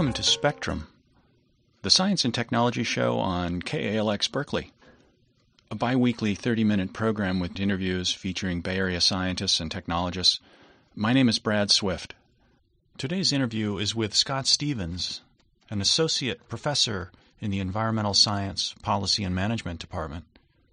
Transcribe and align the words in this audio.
Welcome 0.00 0.14
to 0.14 0.22
Spectrum, 0.22 0.86
the 1.82 1.90
science 1.90 2.24
and 2.24 2.32
technology 2.32 2.84
show 2.84 3.18
on 3.18 3.60
KALX 3.60 4.32
Berkeley, 4.32 4.72
a 5.70 5.74
bi 5.74 5.94
weekly 5.94 6.34
30 6.34 6.64
minute 6.64 6.94
program 6.94 7.38
with 7.38 7.60
interviews 7.60 8.10
featuring 8.10 8.62
Bay 8.62 8.78
Area 8.78 9.02
scientists 9.02 9.60
and 9.60 9.70
technologists. 9.70 10.40
My 10.94 11.12
name 11.12 11.28
is 11.28 11.38
Brad 11.38 11.70
Swift. 11.70 12.14
Today's 12.96 13.30
interview 13.30 13.76
is 13.76 13.94
with 13.94 14.14
Scott 14.14 14.46
Stevens, 14.46 15.20
an 15.68 15.82
associate 15.82 16.48
professor 16.48 17.12
in 17.38 17.50
the 17.50 17.60
Environmental 17.60 18.14
Science, 18.14 18.74
Policy, 18.80 19.22
and 19.22 19.34
Management 19.34 19.80
Department 19.80 20.24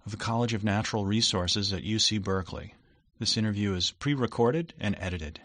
of 0.06 0.12
the 0.12 0.16
College 0.16 0.54
of 0.54 0.64
Natural 0.64 1.04
Resources 1.04 1.70
at 1.70 1.82
UC 1.82 2.22
Berkeley. 2.22 2.72
This 3.18 3.36
interview 3.36 3.74
is 3.74 3.90
pre 3.90 4.14
recorded 4.14 4.72
and 4.80 4.96
edited. 4.98 5.42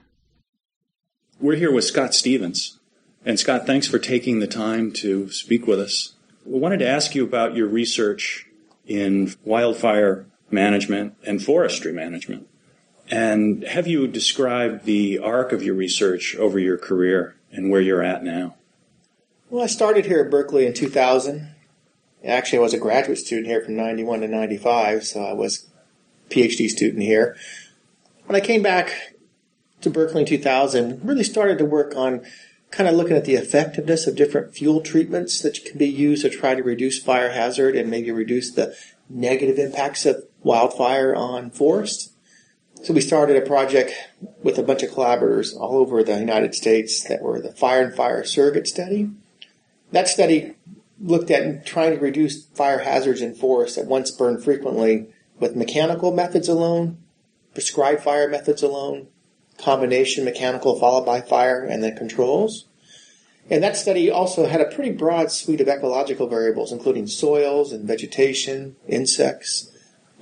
We're 1.37 1.57
here 1.57 1.73
with 1.73 1.83
Scott 1.83 2.13
Stevens. 2.15 2.79
And 3.25 3.39
Scott, 3.39 3.65
thanks 3.65 3.87
for 3.87 3.99
taking 3.99 4.39
the 4.39 4.47
time 4.47 4.91
to 4.93 5.29
speak 5.31 5.65
with 5.65 5.79
us. 5.79 6.13
We 6.45 6.59
wanted 6.59 6.79
to 6.79 6.87
ask 6.87 7.15
you 7.15 7.23
about 7.23 7.55
your 7.55 7.67
research 7.67 8.47
in 8.85 9.33
wildfire 9.45 10.25
management 10.51 11.15
and 11.25 11.41
forestry 11.41 11.93
management. 11.93 12.49
And 13.09 13.63
have 13.63 13.87
you 13.87 14.07
described 14.07 14.83
the 14.83 15.19
arc 15.19 15.53
of 15.53 15.63
your 15.63 15.75
research 15.75 16.35
over 16.35 16.59
your 16.59 16.77
career 16.77 17.35
and 17.51 17.69
where 17.69 17.79
you're 17.79 18.03
at 18.03 18.23
now? 18.23 18.55
Well, 19.49 19.63
I 19.63 19.67
started 19.67 20.05
here 20.05 20.19
at 20.19 20.31
Berkeley 20.31 20.65
in 20.65 20.73
2000. 20.73 21.47
Actually, 22.25 22.59
I 22.59 22.61
was 22.61 22.73
a 22.73 22.79
graduate 22.79 23.19
student 23.19 23.47
here 23.47 23.61
from 23.61 23.75
91 23.75 24.21
to 24.21 24.27
95, 24.27 25.05
so 25.05 25.23
I 25.23 25.33
was 25.33 25.67
a 26.29 26.33
PhD 26.33 26.67
student 26.67 27.03
here. 27.03 27.37
When 28.25 28.35
I 28.35 28.45
came 28.45 28.63
back 28.63 29.15
to 29.81 29.89
Berkeley 29.89 30.21
in 30.21 30.27
2000, 30.27 31.05
really 31.05 31.23
started 31.23 31.57
to 31.59 31.65
work 31.65 31.95
on 31.95 32.25
kind 32.73 32.89
of 32.89 32.95
looking 32.95 33.15
at 33.15 33.25
the 33.25 33.35
effectiveness 33.35 34.07
of 34.07 34.15
different 34.15 34.55
fuel 34.55 34.81
treatments 34.81 35.41
that 35.41 35.63
can 35.63 35.77
be 35.77 35.87
used 35.87 36.23
to 36.23 36.29
try 36.29 36.55
to 36.55 36.63
reduce 36.63 36.97
fire 36.97 37.29
hazard 37.29 37.75
and 37.75 37.87
maybe 37.87 38.09
reduce 38.09 38.51
the 38.51 38.75
negative 39.07 39.59
impacts 39.59 40.07
of 40.07 40.23
wildfire 40.41 41.15
on 41.15 41.51
forests. 41.51 42.13
So 42.83 42.91
we 42.91 42.99
started 42.99 43.37
a 43.37 43.45
project 43.45 43.93
with 44.41 44.57
a 44.57 44.63
bunch 44.63 44.81
of 44.81 44.91
collaborators 44.91 45.53
all 45.53 45.77
over 45.77 46.03
the 46.03 46.17
United 46.17 46.55
States 46.55 47.03
that 47.07 47.21
were 47.21 47.39
the 47.39 47.53
Fire 47.53 47.83
and 47.83 47.95
Fire 47.95 48.23
Surrogate 48.23 48.67
Study. 48.67 49.11
That 49.91 50.07
study 50.07 50.55
looked 50.99 51.29
at 51.29 51.67
trying 51.67 51.93
to 51.93 51.99
reduce 51.99 52.47
fire 52.47 52.79
hazards 52.79 53.21
in 53.21 53.35
forests 53.35 53.75
that 53.75 53.85
once 53.85 54.09
burned 54.09 54.43
frequently 54.43 55.09
with 55.39 55.55
mechanical 55.55 56.11
methods 56.11 56.49
alone, 56.49 56.97
prescribed 57.53 58.01
fire 58.01 58.27
methods 58.27 58.63
alone, 58.63 59.09
combination 59.57 60.25
mechanical 60.25 60.79
followed 60.79 61.05
by 61.05 61.21
fire 61.21 61.63
and 61.63 61.83
then 61.83 61.95
controls. 61.95 62.65
And 63.49 63.61
that 63.63 63.75
study 63.75 64.09
also 64.09 64.47
had 64.47 64.61
a 64.61 64.71
pretty 64.71 64.91
broad 64.91 65.31
suite 65.31 65.61
of 65.61 65.67
ecological 65.67 66.27
variables, 66.27 66.71
including 66.71 67.07
soils 67.07 67.73
and 67.73 67.85
vegetation, 67.85 68.77
insects, 68.87 69.69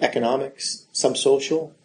economics, 0.01 0.87
some 0.91 1.15
social, 1.15 1.75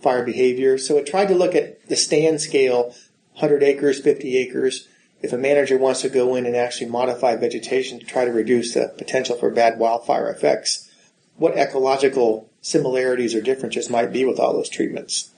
fire 0.00 0.24
behavior. 0.24 0.78
So 0.78 0.96
it 0.96 1.06
tried 1.06 1.28
to 1.28 1.34
look 1.34 1.54
at 1.54 1.88
the 1.88 1.96
stand 1.96 2.40
scale, 2.40 2.94
100 3.34 3.62
acres, 3.62 4.00
50 4.00 4.36
acres. 4.36 4.88
If 5.22 5.32
a 5.32 5.38
manager 5.38 5.78
wants 5.78 6.00
to 6.02 6.08
go 6.08 6.34
in 6.34 6.46
and 6.46 6.56
actually 6.56 6.90
modify 6.90 7.36
vegetation 7.36 8.00
to 8.00 8.06
try 8.06 8.24
to 8.24 8.32
reduce 8.32 8.74
the 8.74 8.92
potential 8.96 9.36
for 9.36 9.50
bad 9.50 9.78
wildfire 9.78 10.28
effects, 10.28 10.90
what 11.36 11.56
ecological 11.56 12.50
similarities 12.62 13.34
or 13.34 13.40
differences 13.40 13.88
might 13.88 14.12
be 14.12 14.24
with 14.24 14.38
all 14.38 14.52
those 14.52 14.68
treatments. 14.68 15.30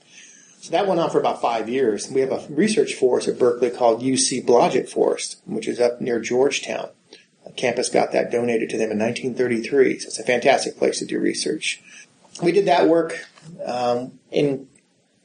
So 0.63 0.71
that 0.71 0.87
went 0.87 1.01
on 1.01 1.09
for 1.09 1.19
about 1.19 1.41
five 1.41 1.67
years. 1.67 2.09
We 2.09 2.21
have 2.21 2.31
a 2.31 2.41
research 2.47 2.93
forest 2.93 3.27
at 3.27 3.37
Berkeley 3.37 3.69
called 3.69 4.01
UC 4.01 4.45
Blodgett 4.45 4.87
Forest, 4.87 5.41
which 5.43 5.67
is 5.67 5.77
up 5.77 5.99
near 5.99 6.21
Georgetown. 6.21 6.87
A 7.45 7.51
campus 7.51 7.89
got 7.89 8.13
that 8.13 8.31
donated 8.31 8.69
to 8.69 8.77
them 8.77 8.89
in 8.89 8.97
1933. 8.97 9.99
So 9.99 10.07
it's 10.07 10.19
a 10.19 10.23
fantastic 10.23 10.77
place 10.77 10.99
to 10.99 11.05
do 11.05 11.19
research. 11.19 11.83
We 12.41 12.53
did 12.53 12.65
that 12.67 12.87
work 12.87 13.25
um, 13.65 14.19
in 14.31 14.69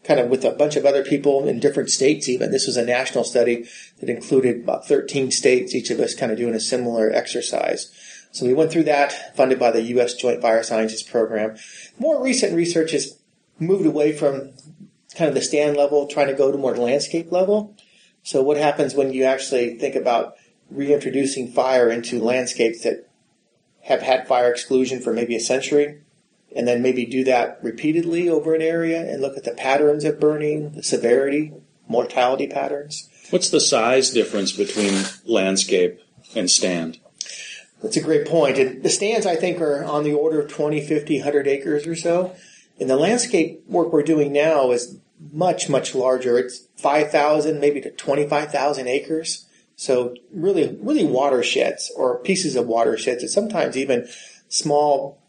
kind 0.03 0.19
of 0.19 0.29
with 0.29 0.45
a 0.45 0.51
bunch 0.51 0.75
of 0.75 0.85
other 0.85 1.05
people 1.05 1.47
in 1.47 1.61
different 1.61 1.91
states 1.91 2.29
even. 2.29 2.51
This 2.51 2.67
was 2.67 2.77
a 2.77 2.85
national 2.85 3.23
study 3.23 3.69
that 4.01 4.11
included 4.11 4.65
about 4.65 4.89
13 4.89 5.31
states, 5.31 5.73
each 5.73 5.91
of 5.91 6.01
us 6.01 6.17
kind 6.17 6.33
of 6.33 6.39
doing 6.39 6.55
a 6.55 6.61
similar 6.61 7.13
exercise. 7.13 7.93
So 8.33 8.45
we 8.45 8.55
went 8.55 8.73
through 8.73 8.85
that, 8.85 9.37
funded 9.37 9.61
by 9.61 9.71
the 9.71 9.83
U.S. 9.83 10.15
Joint 10.15 10.43
Fire 10.43 10.65
Sciences 10.65 11.05
Program. 11.05 11.57
More 11.97 12.21
recent 12.21 12.57
research 12.57 12.91
has 12.91 13.21
moved 13.61 13.87
away 13.87 14.13
from 14.13 14.53
kind 15.19 15.29
of 15.29 15.35
the 15.35 15.43
stand 15.43 15.77
level, 15.77 16.07
trying 16.07 16.29
to 16.29 16.35
go 16.35 16.51
to 16.51 16.57
more 16.57 16.77
landscape 16.77 17.31
level. 17.33 17.77
So 18.23 18.43
what 18.43 18.57
happens 18.57 18.95
when 18.95 19.13
you 19.13 19.25
actually 19.25 19.77
think 19.79 19.97
about 19.97 20.35
reintroducing 20.71 21.51
fire 21.51 21.91
into 21.91 22.23
landscapes 22.23 22.83
that 22.85 23.09
have 23.83 24.03
had 24.03 24.29
fire 24.29 24.51
exclusion 24.51 25.01
for 25.01 25.13
maybe 25.13 25.35
a 25.35 25.41
century, 25.41 26.03
and 26.55 26.69
then 26.69 26.83
maybe 26.83 27.05
do 27.05 27.25
that 27.25 27.59
repeatedly 27.63 28.29
over 28.29 28.55
an 28.55 28.63
area 28.63 29.01
and 29.01 29.21
look 29.21 29.37
at 29.37 29.45
the 29.45 29.53
patterns 29.53 30.05
of 30.05 30.21
burning, 30.21 30.73
the 30.73 30.83
severity, 30.83 31.53
mortality 31.89 32.47
patterns. 32.47 33.09
What's 33.31 33.51
the 33.51 33.61
size 33.61 34.11
difference 34.11 34.53
between 34.53 35.05
landscape 35.25 36.01
and 36.35 36.51
stand? 36.51 37.01
That's 37.83 37.97
a 37.97 38.03
great 38.03 38.27
point. 38.27 38.59
And 38.59 38.83
the 38.83 38.91
stands, 38.91 39.27
I 39.27 39.37
think, 39.37 39.61
are 39.61 39.85
on 39.85 40.05
the 40.05 40.15
order 40.15 40.41
of 40.41 40.51
20, 40.51 40.87
50, 40.87 41.19
100 41.19 41.47
acres 41.47 41.87
or 41.87 41.95
so. 41.95 42.35
And 42.81 42.89
the 42.89 42.97
landscape 42.97 43.63
work 43.67 43.93
we're 43.93 44.03
doing 44.03 44.33
now 44.33 44.71
is 44.71 44.99
much, 45.33 45.69
much 45.69 45.95
larger. 45.95 46.39
It's 46.39 46.67
5,000, 46.77 47.61
maybe 47.61 47.81
to 47.81 47.91
25,000 47.91 48.87
acres. 48.87 49.47
So 49.77 50.15
really, 50.33 50.77
really 50.81 51.05
watersheds 51.05 51.93
or 51.97 52.19
pieces 52.19 52.57
of 52.57 52.67
watersheds 52.67 53.23
and 53.23 53.31
sometimes 53.31 53.77
even 53.77 54.09
small 54.49 55.23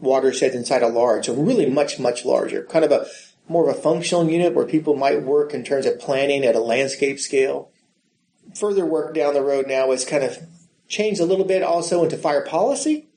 watersheds 0.00 0.54
inside 0.54 0.82
a 0.82 0.88
large. 0.88 1.26
So 1.26 1.34
really 1.34 1.66
much, 1.66 1.98
much 1.98 2.24
larger. 2.24 2.64
Kind 2.64 2.84
of 2.84 2.92
a 2.92 3.06
more 3.48 3.68
of 3.68 3.76
a 3.76 3.80
functional 3.80 4.28
unit 4.28 4.54
where 4.54 4.66
people 4.66 4.96
might 4.96 5.22
work 5.22 5.52
in 5.52 5.64
terms 5.64 5.86
of 5.86 6.00
planning 6.00 6.44
at 6.44 6.54
a 6.54 6.60
landscape 6.60 7.20
scale. 7.20 7.70
Further 8.54 8.86
work 8.86 9.14
down 9.14 9.34
the 9.34 9.42
road 9.42 9.66
now 9.66 9.92
is 9.92 10.04
kind 10.04 10.24
of 10.24 10.38
changed 10.88 11.20
a 11.20 11.26
little 11.26 11.44
bit 11.44 11.62
also 11.62 12.02
into 12.04 12.16
fire 12.16 12.44
policy. 12.44 13.08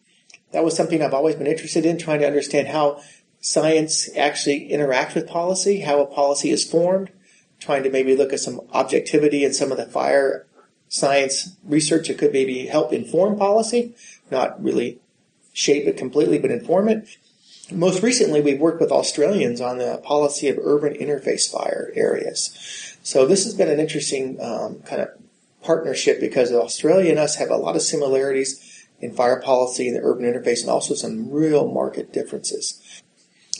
That 0.51 0.63
was 0.63 0.75
something 0.75 1.01
I've 1.01 1.13
always 1.13 1.35
been 1.35 1.47
interested 1.47 1.85
in, 1.85 1.97
trying 1.97 2.19
to 2.19 2.27
understand 2.27 2.67
how 2.67 3.01
science 3.39 4.09
actually 4.15 4.69
interacts 4.69 5.15
with 5.15 5.27
policy, 5.27 5.81
how 5.81 6.01
a 6.01 6.05
policy 6.05 6.49
is 6.49 6.69
formed, 6.69 7.09
trying 7.59 7.83
to 7.83 7.89
maybe 7.89 8.15
look 8.15 8.33
at 8.33 8.39
some 8.39 8.61
objectivity 8.73 9.43
in 9.43 9.53
some 9.53 9.71
of 9.71 9.77
the 9.77 9.85
fire 9.85 10.45
science 10.89 11.55
research 11.63 12.07
that 12.07 12.17
could 12.17 12.33
maybe 12.33 12.67
help 12.67 12.93
inform 12.93 13.37
policy, 13.37 13.93
not 14.31 14.61
really 14.63 14.99
shape 15.53 15.87
it 15.87 15.97
completely, 15.97 16.37
but 16.37 16.51
inform 16.51 16.87
it. 16.87 17.17
Most 17.71 18.01
recently, 18.01 18.39
we've 18.39 18.59
worked 18.59 18.79
with 18.79 18.91
Australians 18.91 19.59
on 19.59 19.77
the 19.77 19.97
policy 20.03 20.47
of 20.47 20.57
urban 20.61 20.93
interface 20.93 21.51
fire 21.51 21.91
areas. 21.95 22.95
So 23.03 23.25
this 23.25 23.43
has 23.43 23.53
been 23.53 23.69
an 23.69 23.79
interesting 23.79 24.41
um, 24.41 24.79
kind 24.81 25.01
of 25.01 25.09
partnership 25.63 26.21
because 26.21 26.51
Australia 26.53 27.09
and 27.09 27.19
us 27.19 27.35
have 27.35 27.49
a 27.49 27.57
lot 27.57 27.75
of 27.75 27.81
similarities 27.81 28.85
in 28.99 29.13
fire 29.13 29.41
policy 29.41 29.87
and 29.87 29.97
the 29.97 30.01
urban 30.01 30.25
interface 30.25 30.61
and 30.61 30.69
also 30.69 30.93
some 30.93 31.29
real 31.29 31.69
market 31.69 32.13
differences 32.13 32.81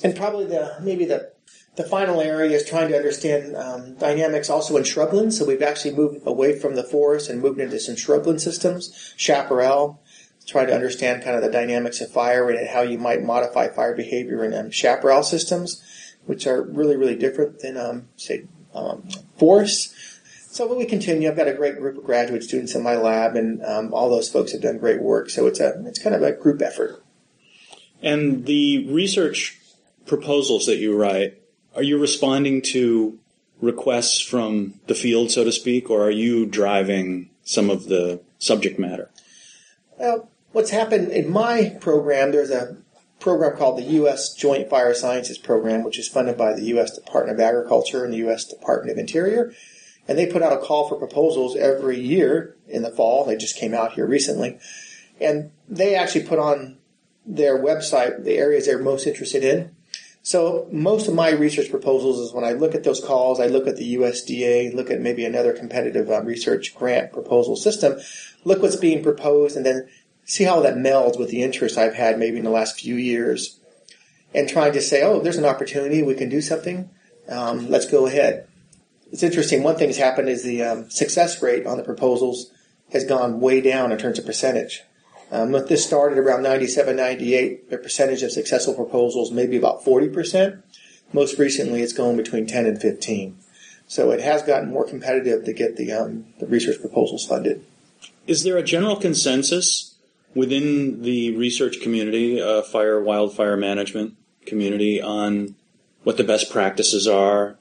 and 0.03 0.15
probably 0.15 0.45
the 0.45 0.75
maybe 0.81 1.05
the 1.05 1.31
the 1.77 1.83
final 1.83 2.19
area 2.21 2.57
is 2.57 2.65
trying 2.65 2.89
to 2.89 2.97
understand 2.97 3.55
um, 3.55 3.93
dynamics 3.95 4.49
also 4.49 4.75
in 4.77 4.83
shrublands. 4.83 5.33
So 5.33 5.45
we've 5.45 5.61
actually 5.61 5.93
moved 5.93 6.25
away 6.25 6.57
from 6.57 6.75
the 6.75 6.83
forest 6.83 7.29
and 7.29 7.39
moved 7.39 7.59
into 7.59 7.79
some 7.79 7.95
shrubland 7.95 8.41
systems, 8.41 9.13
chaparral, 9.15 10.01
trying 10.47 10.67
to 10.67 10.73
understand 10.73 11.23
kind 11.23 11.35
of 11.35 11.43
the 11.43 11.51
dynamics 11.51 12.01
of 12.01 12.09
fire 12.09 12.49
and 12.49 12.67
how 12.67 12.81
you 12.81 12.97
might 12.97 13.21
modify 13.21 13.67
fire 13.67 13.95
behavior 13.95 14.43
in 14.43 14.55
um, 14.55 14.71
chaparral 14.71 15.21
systems, 15.21 15.83
which 16.25 16.47
are 16.47 16.63
really, 16.63 16.95
really 16.95 17.15
different 17.15 17.59
than, 17.59 17.77
um, 17.77 18.07
say, 18.15 18.45
um, 18.73 19.07
forests. 19.37 19.93
So 20.49 20.73
we 20.73 20.85
continue. 20.85 21.29
I've 21.29 21.37
got 21.37 21.47
a 21.47 21.53
great 21.53 21.77
group 21.77 21.97
of 21.97 22.03
graduate 22.03 22.43
students 22.43 22.73
in 22.73 22.81
my 22.81 22.95
lab, 22.95 23.35
and 23.35 23.63
um, 23.63 23.93
all 23.93 24.09
those 24.09 24.29
folks 24.29 24.53
have 24.53 24.61
done 24.61 24.79
great 24.79 24.99
work. 24.99 25.29
So 25.29 25.45
it's 25.45 25.59
a 25.59 25.83
it's 25.85 25.99
kind 25.99 26.15
of 26.15 26.23
a 26.23 26.31
group 26.31 26.63
effort. 26.63 27.03
And 28.01 28.45
the 28.45 28.91
research 28.91 29.56
proposals 30.07 30.65
that 30.65 30.77
you 30.77 30.95
write, 30.97 31.41
are 31.75 31.83
you 31.83 31.99
responding 31.99 32.61
to 32.61 33.19
requests 33.61 34.21
from 34.21 34.75
the 34.87 34.95
field, 34.95 35.31
so 35.31 35.43
to 35.43 35.51
speak, 35.51 35.89
or 35.89 36.03
are 36.03 36.11
you 36.11 36.45
driving 36.45 37.29
some 37.43 37.69
of 37.69 37.85
the 37.85 38.21
subject 38.39 38.79
matter? 38.79 39.09
Well, 39.97 40.29
what's 40.51 40.69
happened 40.71 41.11
in 41.11 41.29
my 41.29 41.77
program, 41.81 42.31
there's 42.31 42.51
a 42.51 42.77
program 43.19 43.57
called 43.57 43.77
the 43.79 43.93
U.S. 43.93 44.33
Joint 44.33 44.69
Fire 44.69 44.93
Sciences 44.93 45.37
Program, 45.37 45.83
which 45.83 45.97
is 45.97 46.07
funded 46.07 46.37
by 46.37 46.53
the 46.53 46.63
U.S. 46.65 46.95
Department 46.95 47.39
of 47.39 47.43
Agriculture 47.43 48.03
and 48.03 48.13
the 48.13 48.17
U.S. 48.17 48.45
Department 48.45 48.91
of 48.91 48.97
Interior. 48.97 49.53
And 50.07 50.17
they 50.17 50.25
put 50.25 50.41
out 50.41 50.53
a 50.53 50.57
call 50.57 50.87
for 50.87 50.95
proposals 50.95 51.55
every 51.55 51.99
year 51.99 52.55
in 52.67 52.83
the 52.83 52.91
fall. 52.91 53.25
They 53.25 53.35
just 53.35 53.57
came 53.57 53.73
out 53.73 53.93
here 53.93 54.05
recently. 54.05 54.59
And 55.19 55.51
they 55.67 55.95
actually 55.95 56.25
put 56.25 56.39
on 56.39 56.77
their 57.25 57.57
website 57.57 58.23
the 58.23 58.37
areas 58.37 58.65
they're 58.65 58.79
most 58.79 59.05
interested 59.05 59.43
in. 59.43 59.75
So 60.27 60.67
most 60.73 61.07
of 61.07 61.13
my 61.13 61.29
research 61.29 61.69
proposals 61.69 62.19
is 62.19 62.33
when 62.33 62.43
I 62.43 62.51
look 62.51 62.75
at 62.75 62.83
those 62.83 62.99
calls, 62.99 63.39
I 63.39 63.47
look 63.47 63.65
at 63.65 63.77
the 63.77 63.95
USDA, 63.95 64.73
look 64.73 64.91
at 64.91 64.99
maybe 64.99 65.23
another 65.23 65.53
competitive 65.53 66.11
uh, 66.11 66.21
research 66.21 66.75
grant 66.75 67.13
proposal 67.13 67.55
system, 67.55 67.97
look 68.43 68.61
what's 68.61 68.75
being 68.75 69.01
proposed, 69.01 69.55
and 69.55 69.65
then 69.65 69.87
see 70.25 70.43
how 70.43 70.59
that 70.59 70.75
melds 70.75 71.17
with 71.17 71.29
the 71.29 71.43
interest 71.43 71.77
I've 71.77 71.93
had 71.93 72.19
maybe 72.19 72.39
in 72.39 72.43
the 72.43 72.49
last 72.49 72.77
few 72.77 72.95
years, 72.95 73.57
and 74.33 74.49
trying 74.49 74.73
to 74.73 74.81
say, 74.81 75.01
oh, 75.01 75.21
there's 75.21 75.37
an 75.37 75.45
opportunity, 75.45 76.03
we 76.03 76.13
can 76.13 76.27
do 76.27 76.41
something, 76.41 76.89
um, 77.29 77.69
let's 77.69 77.89
go 77.89 78.05
ahead. 78.05 78.49
It's 79.13 79.23
interesting. 79.23 79.63
One 79.63 79.77
thing 79.77 79.87
that's 79.87 79.97
happened 79.97 80.27
is 80.27 80.43
the 80.43 80.61
um, 80.61 80.89
success 80.89 81.41
rate 81.41 81.65
on 81.65 81.77
the 81.77 81.83
proposals 81.83 82.51
has 82.91 83.05
gone 83.05 83.39
way 83.39 83.61
down 83.61 83.93
in 83.93 83.97
terms 83.97 84.19
of 84.19 84.25
percentage. 84.25 84.83
Um, 85.31 85.51
this 85.51 85.85
started 85.85 86.17
around 86.17 86.43
97, 86.43 86.95
98, 86.95 87.69
the 87.69 87.77
percentage 87.77 88.23
of 88.23 88.31
successful 88.31 88.73
proposals 88.73 89.31
maybe 89.31 89.57
about 89.57 89.83
40%. 89.83 90.61
Most 91.11 91.37
recently, 91.37 91.81
it's 91.81 91.93
gone 91.93 92.15
between 92.15 92.47
10 92.47 92.65
and 92.65 92.81
15. 92.81 93.37
So 93.87 94.11
it 94.11 94.21
has 94.21 94.43
gotten 94.43 94.69
more 94.69 94.85
competitive 94.85 95.45
to 95.45 95.53
get 95.53 95.77
the, 95.77 95.91
um, 95.91 96.25
the 96.39 96.47
research 96.47 96.79
proposals 96.79 97.25
funded. 97.25 97.65
Is 98.25 98.43
there 98.43 98.57
a 98.57 98.63
general 98.63 98.97
consensus 98.97 99.95
within 100.35 101.01
the 101.01 101.35
research 101.35 101.81
community, 101.81 102.41
uh, 102.41 102.61
fire, 102.61 103.01
wildfire 103.01 103.57
management 103.57 104.15
community, 104.45 105.01
on 105.01 105.55
what 106.03 106.17
the 106.17 106.23
best 106.23 106.51
practices 106.51 107.07
are, 107.07 107.57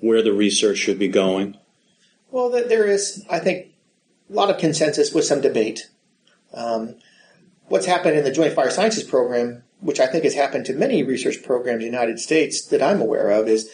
where 0.00 0.22
the 0.22 0.32
research 0.32 0.78
should 0.78 0.98
be 0.98 1.08
going? 1.08 1.56
Well, 2.30 2.50
there 2.50 2.86
is, 2.86 3.24
I 3.30 3.38
think, 3.38 3.68
a 4.30 4.34
lot 4.34 4.50
of 4.50 4.58
consensus 4.58 5.12
with 5.14 5.24
some 5.24 5.40
debate. 5.40 5.88
Um, 6.52 6.96
what's 7.68 7.86
happened 7.86 8.16
in 8.16 8.24
the 8.24 8.32
Joint 8.32 8.54
Fire 8.54 8.70
Sciences 8.70 9.04
Program, 9.04 9.62
which 9.80 10.00
I 10.00 10.06
think 10.06 10.24
has 10.24 10.34
happened 10.34 10.66
to 10.66 10.72
many 10.72 11.02
research 11.02 11.42
programs 11.42 11.84
in 11.84 11.90
the 11.90 11.96
United 11.96 12.18
States 12.18 12.66
that 12.66 12.82
I'm 12.82 13.00
aware 13.00 13.30
of, 13.30 13.48
is 13.48 13.70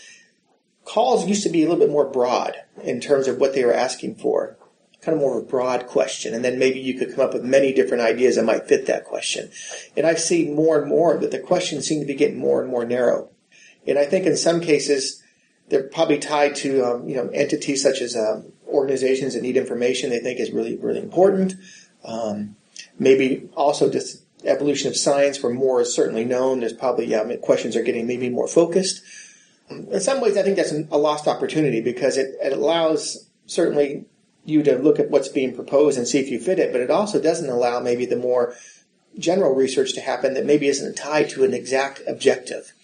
calls 0.84 1.26
used 1.26 1.42
to 1.44 1.48
be 1.48 1.62
a 1.62 1.68
little 1.68 1.84
bit 1.84 1.90
more 1.90 2.08
broad 2.08 2.56
in 2.82 3.00
terms 3.00 3.26
of 3.26 3.38
what 3.38 3.54
they 3.54 3.64
were 3.64 3.74
asking 3.74 4.16
for. 4.16 4.56
Kind 5.00 5.16
of 5.16 5.20
more 5.20 5.38
of 5.38 5.44
a 5.44 5.46
broad 5.46 5.86
question, 5.86 6.32
and 6.32 6.42
then 6.42 6.58
maybe 6.58 6.80
you 6.80 6.98
could 6.98 7.14
come 7.14 7.24
up 7.24 7.34
with 7.34 7.44
many 7.44 7.74
different 7.74 8.02
ideas 8.02 8.36
that 8.36 8.44
might 8.44 8.66
fit 8.66 8.86
that 8.86 9.04
question. 9.04 9.50
And 9.98 10.06
I've 10.06 10.18
seen 10.18 10.54
more 10.54 10.80
and 10.80 10.88
more 10.88 11.18
that 11.18 11.30
the 11.30 11.38
questions 11.38 11.86
seem 11.86 12.00
to 12.00 12.06
be 12.06 12.14
getting 12.14 12.38
more 12.38 12.62
and 12.62 12.70
more 12.70 12.86
narrow. 12.86 13.28
And 13.86 13.98
I 13.98 14.06
think 14.06 14.24
in 14.24 14.34
some 14.34 14.62
cases, 14.62 15.22
they're 15.68 15.82
probably 15.82 16.18
tied 16.18 16.54
to 16.56 16.84
um, 16.84 17.08
you 17.08 17.16
know 17.16 17.28
entities 17.28 17.82
such 17.82 18.00
as 18.00 18.16
um, 18.16 18.52
organizations 18.66 19.34
that 19.34 19.42
need 19.42 19.58
information 19.58 20.08
they 20.08 20.20
think 20.20 20.40
is 20.40 20.50
really 20.50 20.76
really 20.76 21.00
important. 21.00 21.54
Um, 22.02 22.56
maybe 22.98 23.48
also 23.56 23.90
just 23.90 24.24
evolution 24.44 24.88
of 24.88 24.96
science 24.96 25.42
where 25.42 25.52
more 25.52 25.80
is 25.80 25.94
certainly 25.94 26.24
known. 26.24 26.60
There's 26.60 26.72
probably 26.72 27.14
um, 27.14 27.36
questions 27.38 27.76
are 27.76 27.82
getting 27.82 28.06
maybe 28.06 28.28
more 28.28 28.48
focused. 28.48 29.02
In 29.70 30.00
some 30.00 30.20
ways, 30.20 30.36
I 30.36 30.42
think 30.42 30.56
that's 30.56 30.72
a 30.72 30.98
lost 30.98 31.26
opportunity 31.26 31.80
because 31.80 32.18
it, 32.18 32.36
it 32.42 32.52
allows 32.52 33.28
certainly 33.46 34.04
you 34.44 34.62
to 34.62 34.76
look 34.76 34.98
at 34.98 35.10
what's 35.10 35.28
being 35.28 35.54
proposed 35.54 35.96
and 35.96 36.06
see 36.06 36.18
if 36.18 36.28
you 36.28 36.38
fit 36.38 36.58
it, 36.58 36.70
but 36.70 36.82
it 36.82 36.90
also 36.90 37.20
doesn't 37.20 37.48
allow 37.48 37.80
maybe 37.80 38.04
the 38.04 38.16
more 38.16 38.54
general 39.18 39.54
research 39.54 39.94
to 39.94 40.00
happen 40.00 40.34
that 40.34 40.44
maybe 40.44 40.66
isn't 40.66 40.96
tied 40.96 41.30
to 41.30 41.44
an 41.44 41.54
exact 41.54 42.02
objective. 42.06 42.74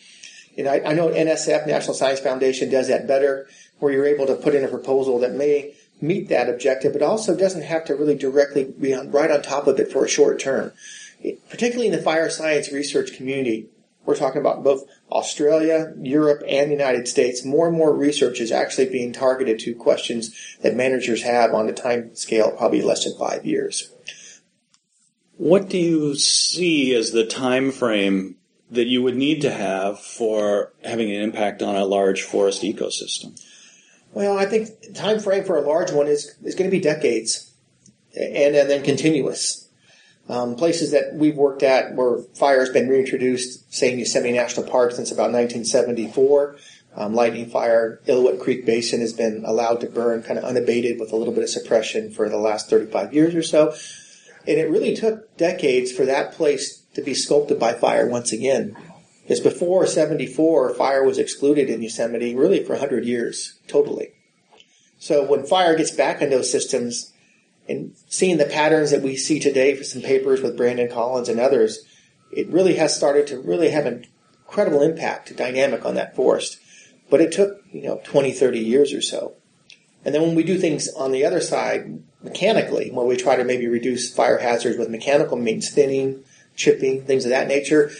You 0.56 0.64
know, 0.64 0.72
I, 0.72 0.90
I 0.90 0.94
know 0.94 1.08
NSF, 1.08 1.66
National 1.66 1.94
Science 1.94 2.20
Foundation, 2.20 2.70
does 2.70 2.88
that 2.88 3.06
better, 3.06 3.46
where 3.78 3.92
you're 3.92 4.06
able 4.06 4.26
to 4.26 4.34
put 4.34 4.54
in 4.54 4.64
a 4.64 4.68
proposal 4.68 5.18
that 5.20 5.32
may 5.32 5.74
meet 6.00 6.28
that 6.28 6.48
objective, 6.48 6.92
but 6.92 7.02
also 7.02 7.36
doesn't 7.36 7.62
have 7.62 7.84
to 7.86 7.94
really 7.94 8.14
directly 8.14 8.64
be 8.64 8.94
on, 8.94 9.10
right 9.10 9.30
on 9.30 9.42
top 9.42 9.66
of 9.66 9.78
it 9.78 9.92
for 9.92 10.04
a 10.04 10.08
short 10.08 10.40
term. 10.40 10.72
It, 11.20 11.48
particularly 11.50 11.86
in 11.86 11.92
the 11.92 12.02
fire 12.02 12.30
science 12.30 12.72
research 12.72 13.14
community, 13.14 13.68
we're 14.06 14.16
talking 14.16 14.40
about 14.40 14.64
both 14.64 14.84
Australia, 15.12 15.92
Europe, 16.00 16.42
and 16.48 16.68
the 16.68 16.74
United 16.74 17.06
States. 17.06 17.44
More 17.44 17.68
and 17.68 17.76
more 17.76 17.94
research 17.94 18.40
is 18.40 18.50
actually 18.50 18.88
being 18.88 19.12
targeted 19.12 19.58
to 19.60 19.74
questions 19.74 20.56
that 20.62 20.74
managers 20.74 21.22
have 21.22 21.52
on 21.52 21.68
a 21.68 21.72
time 21.72 22.14
scale 22.16 22.50
probably 22.50 22.82
less 22.82 23.04
than 23.04 23.16
five 23.18 23.44
years. 23.44 23.92
What 25.36 25.68
do 25.68 25.78
you 25.78 26.16
see 26.16 26.94
as 26.94 27.12
the 27.12 27.26
time 27.26 27.72
frame 27.72 28.36
that 28.70 28.86
you 28.86 29.02
would 29.02 29.16
need 29.16 29.42
to 29.42 29.50
have 29.50 30.00
for 30.00 30.72
having 30.84 31.10
an 31.10 31.22
impact 31.22 31.62
on 31.62 31.76
a 31.76 31.84
large 31.84 32.22
forest 32.22 32.62
ecosystem? 32.62 33.40
Well, 34.12 34.36
I 34.36 34.46
think 34.46 34.94
time 34.94 35.20
frame 35.20 35.44
for 35.44 35.56
a 35.56 35.62
large 35.62 35.92
one 35.92 36.08
is, 36.08 36.34
is 36.42 36.54
going 36.54 36.68
to 36.68 36.76
be 36.76 36.82
decades 36.82 37.52
and, 38.14 38.56
and 38.56 38.68
then 38.70 38.82
continuous. 38.82 39.68
Um, 40.28 40.54
places 40.54 40.92
that 40.92 41.14
we've 41.14 41.36
worked 41.36 41.62
at 41.62 41.94
where 41.94 42.18
fire 42.34 42.60
has 42.60 42.70
been 42.70 42.88
reintroduced, 42.88 43.72
say 43.72 43.94
Yosemite 43.94 44.32
National 44.32 44.66
Park 44.66 44.92
since 44.92 45.10
about 45.10 45.32
1974. 45.32 46.56
Um, 46.96 47.14
lightning 47.14 47.48
fire, 47.48 48.00
Illilouette 48.06 48.40
Creek 48.40 48.66
Basin 48.66 49.00
has 49.00 49.12
been 49.12 49.44
allowed 49.44 49.80
to 49.80 49.88
burn 49.88 50.22
kind 50.22 50.38
of 50.38 50.44
unabated 50.44 50.98
with 50.98 51.12
a 51.12 51.16
little 51.16 51.32
bit 51.32 51.42
of 51.42 51.50
suppression 51.50 52.10
for 52.10 52.28
the 52.28 52.36
last 52.36 52.68
35 52.68 53.14
years 53.14 53.34
or 53.34 53.42
so. 53.42 53.74
And 54.46 54.58
it 54.58 54.70
really 54.70 54.94
took 54.94 55.36
decades 55.36 55.92
for 55.92 56.04
that 56.06 56.32
place 56.32 56.82
to 56.94 57.02
be 57.02 57.14
sculpted 57.14 57.58
by 57.58 57.74
fire 57.74 58.08
once 58.08 58.32
again. 58.32 58.76
Because 59.30 59.44
before 59.44 59.86
74, 59.86 60.74
fire 60.74 61.04
was 61.04 61.16
excluded 61.16 61.70
in 61.70 61.82
Yosemite 61.82 62.34
really 62.34 62.64
for 62.64 62.72
100 62.72 63.04
years, 63.04 63.60
totally. 63.68 64.10
So 64.98 65.24
when 65.24 65.46
fire 65.46 65.76
gets 65.76 65.92
back 65.92 66.20
in 66.20 66.30
those 66.30 66.50
systems 66.50 67.12
and 67.68 67.94
seeing 68.08 68.38
the 68.38 68.44
patterns 68.44 68.90
that 68.90 69.02
we 69.02 69.14
see 69.14 69.38
today 69.38 69.76
for 69.76 69.84
some 69.84 70.02
papers 70.02 70.40
with 70.40 70.56
Brandon 70.56 70.90
Collins 70.90 71.28
and 71.28 71.38
others, 71.38 71.84
it 72.32 72.48
really 72.48 72.74
has 72.74 72.96
started 72.96 73.28
to 73.28 73.38
really 73.38 73.70
have 73.70 73.86
an 73.86 74.04
incredible 74.40 74.82
impact, 74.82 75.36
dynamic 75.36 75.84
on 75.84 75.94
that 75.94 76.16
forest. 76.16 76.58
But 77.08 77.20
it 77.20 77.30
took, 77.30 77.62
you 77.70 77.84
know, 77.84 78.00
20, 78.02 78.32
30 78.32 78.58
years 78.58 78.92
or 78.92 79.00
so. 79.00 79.34
And 80.04 80.12
then 80.12 80.22
when 80.22 80.34
we 80.34 80.42
do 80.42 80.58
things 80.58 80.88
on 80.94 81.12
the 81.12 81.24
other 81.24 81.40
side, 81.40 82.02
mechanically, 82.20 82.90
where 82.90 83.06
we 83.06 83.16
try 83.16 83.36
to 83.36 83.44
maybe 83.44 83.68
reduce 83.68 84.12
fire 84.12 84.38
hazards 84.38 84.76
with 84.76 84.90
mechanical 84.90 85.36
means, 85.36 85.70
thinning, 85.70 86.24
chipping, 86.56 87.04
things 87.04 87.24
of 87.24 87.30
that 87.30 87.46
nature, 87.46 87.92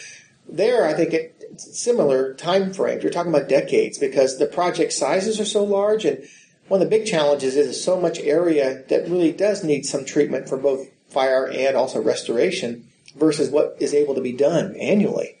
there, 0.51 0.85
I 0.85 0.93
think 0.93 1.13
it's 1.13 1.79
similar 1.79 2.33
time 2.33 2.73
frames. 2.73 3.03
You're 3.03 3.11
talking 3.11 3.33
about 3.33 3.49
decades 3.49 3.97
because 3.97 4.37
the 4.37 4.45
project 4.45 4.93
sizes 4.93 5.39
are 5.39 5.45
so 5.45 5.63
large, 5.63 6.05
and 6.05 6.23
one 6.67 6.81
of 6.81 6.89
the 6.89 6.97
big 6.97 7.07
challenges 7.07 7.55
is 7.55 7.83
so 7.83 7.99
much 7.99 8.19
area 8.19 8.83
that 8.89 9.09
really 9.09 9.31
does 9.31 9.63
need 9.63 9.85
some 9.85 10.05
treatment 10.05 10.47
for 10.47 10.57
both 10.57 10.87
fire 11.09 11.47
and 11.47 11.75
also 11.75 12.01
restoration 12.01 12.87
versus 13.15 13.49
what 13.49 13.75
is 13.79 13.93
able 13.93 14.15
to 14.15 14.21
be 14.21 14.31
done 14.31 14.75
annually. 14.77 15.37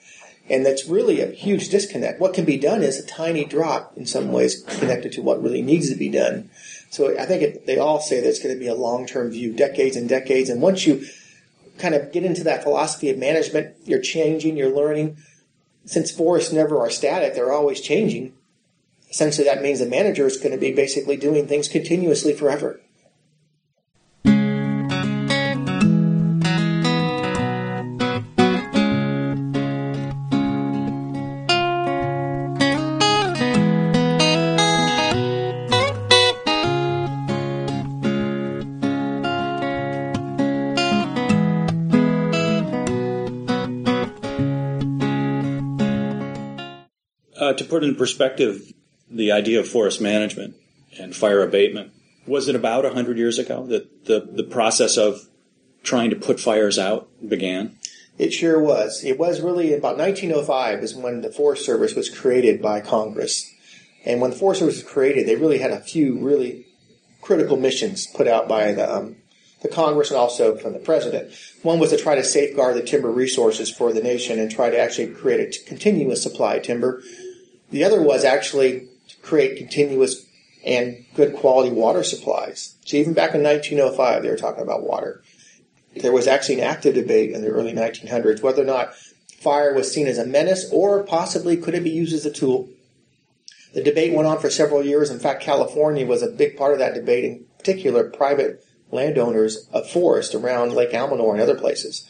And 0.49 0.65
that's 0.65 0.85
really 0.85 1.21
a 1.21 1.31
huge 1.31 1.69
disconnect. 1.69 2.19
What 2.19 2.33
can 2.33 2.43
be 2.43 2.57
done 2.57 2.83
is 2.83 2.99
a 2.99 3.05
tiny 3.05 3.45
drop 3.45 3.93
in 3.95 4.05
some 4.05 4.31
ways 4.31 4.63
connected 4.79 5.13
to 5.13 5.21
what 5.21 5.41
really 5.41 5.61
needs 5.61 5.89
to 5.89 5.95
be 5.95 6.09
done. 6.09 6.49
So 6.89 7.17
I 7.17 7.25
think 7.25 7.41
it, 7.41 7.65
they 7.65 7.77
all 7.77 8.01
say 8.01 8.19
that 8.19 8.27
it's 8.27 8.43
going 8.43 8.53
to 8.53 8.59
be 8.59 8.67
a 8.67 8.75
long-term 8.75 9.31
view, 9.31 9.53
decades 9.53 9.95
and 9.95 10.09
decades. 10.09 10.49
And 10.49 10.61
once 10.61 10.85
you 10.85 11.05
kind 11.81 11.95
of 11.95 12.11
get 12.11 12.23
into 12.23 12.43
that 12.43 12.63
philosophy 12.63 13.09
of 13.09 13.17
management, 13.17 13.75
you're 13.85 14.01
changing, 14.01 14.57
you're 14.57 14.75
learning. 14.75 15.17
Since 15.85 16.11
forests 16.11 16.53
never 16.53 16.79
are 16.79 16.89
static, 16.89 17.33
they're 17.33 17.51
always 17.51 17.81
changing. 17.81 18.33
Essentially, 19.09 19.45
that 19.45 19.61
means 19.61 19.79
the 19.79 19.85
manager 19.85 20.25
is 20.25 20.37
going 20.37 20.51
to 20.51 20.57
be 20.57 20.71
basically 20.71 21.17
doing 21.17 21.47
things 21.47 21.67
continuously 21.67 22.33
forever. 22.33 22.79
Uh, 47.51 47.53
to 47.53 47.65
put 47.65 47.83
in 47.83 47.95
perspective 47.95 48.71
the 49.09 49.29
idea 49.29 49.59
of 49.59 49.67
forest 49.67 49.99
management 49.99 50.55
and 50.97 51.13
fire 51.13 51.43
abatement, 51.43 51.91
was 52.25 52.47
it 52.47 52.55
about 52.55 52.85
100 52.85 53.17
years 53.17 53.37
ago 53.37 53.65
that 53.65 54.05
the, 54.05 54.21
the 54.21 54.43
process 54.43 54.95
of 54.95 55.27
trying 55.83 56.09
to 56.09 56.15
put 56.15 56.39
fires 56.39 56.79
out 56.79 57.09
began? 57.27 57.75
It 58.17 58.31
sure 58.31 58.57
was. 58.57 59.03
It 59.03 59.19
was 59.19 59.41
really 59.41 59.73
about 59.73 59.97
1905 59.97 60.79
is 60.81 60.95
when 60.95 61.21
the 61.21 61.31
Forest 61.31 61.65
Service 61.65 61.93
was 61.93 62.09
created 62.09 62.61
by 62.61 62.79
Congress. 62.79 63.53
And 64.05 64.21
when 64.21 64.29
the 64.29 64.37
Forest 64.37 64.61
Service 64.61 64.75
was 64.75 64.89
created, 64.89 65.27
they 65.27 65.35
really 65.35 65.57
had 65.57 65.71
a 65.71 65.81
few 65.81 66.19
really 66.19 66.67
critical 67.19 67.57
missions 67.57 68.07
put 68.07 68.27
out 68.27 68.47
by 68.47 68.71
the, 68.71 68.95
um, 68.95 69.17
the 69.61 69.67
Congress 69.67 70.09
and 70.09 70.17
also 70.17 70.55
from 70.55 70.71
the 70.71 70.79
President. 70.79 71.33
One 71.63 71.79
was 71.79 71.89
to 71.89 71.97
try 71.97 72.15
to 72.15 72.23
safeguard 72.23 72.77
the 72.77 72.81
timber 72.81 73.11
resources 73.11 73.69
for 73.69 73.91
the 73.91 74.01
nation 74.01 74.39
and 74.39 74.49
try 74.49 74.69
to 74.69 74.79
actually 74.79 75.07
create 75.07 75.41
a 75.41 75.65
continuous 75.67 76.23
supply 76.23 76.55
of 76.55 76.63
timber. 76.63 77.03
The 77.71 77.83
other 77.83 78.01
was 78.01 78.23
actually 78.23 78.87
to 79.07 79.17
create 79.17 79.57
continuous 79.57 80.25
and 80.65 81.05
good 81.15 81.35
quality 81.35 81.71
water 81.71 82.03
supplies. 82.03 82.75
So 82.85 82.97
even 82.97 83.13
back 83.13 83.33
in 83.33 83.41
1905, 83.43 84.21
they 84.21 84.29
were 84.29 84.37
talking 84.37 84.63
about 84.63 84.83
water. 84.83 85.23
There 85.95 86.11
was 86.11 86.27
actually 86.27 86.55
an 86.55 86.67
active 86.67 86.95
debate 86.95 87.31
in 87.31 87.41
the 87.41 87.49
early 87.49 87.73
1900s 87.73 88.41
whether 88.41 88.61
or 88.61 88.65
not 88.65 88.93
fire 89.39 89.73
was 89.73 89.91
seen 89.91 90.07
as 90.07 90.17
a 90.17 90.25
menace 90.25 90.69
or 90.71 91.03
possibly 91.03 91.57
could 91.57 91.73
it 91.73 91.83
be 91.83 91.89
used 91.89 92.13
as 92.13 92.25
a 92.25 92.31
tool. 92.31 92.69
The 93.73 93.83
debate 93.83 94.13
went 94.13 94.27
on 94.27 94.39
for 94.39 94.49
several 94.49 94.83
years. 94.83 95.09
In 95.09 95.19
fact, 95.19 95.41
California 95.41 96.05
was 96.05 96.21
a 96.21 96.27
big 96.27 96.57
part 96.57 96.73
of 96.73 96.79
that 96.79 96.93
debate, 96.93 97.23
in 97.23 97.45
particular 97.57 98.09
private 98.09 98.65
landowners 98.91 99.67
of 99.71 99.89
forest 99.89 100.35
around 100.35 100.73
Lake 100.73 100.91
Almanor 100.91 101.31
and 101.31 101.41
other 101.41 101.57
places. 101.57 102.07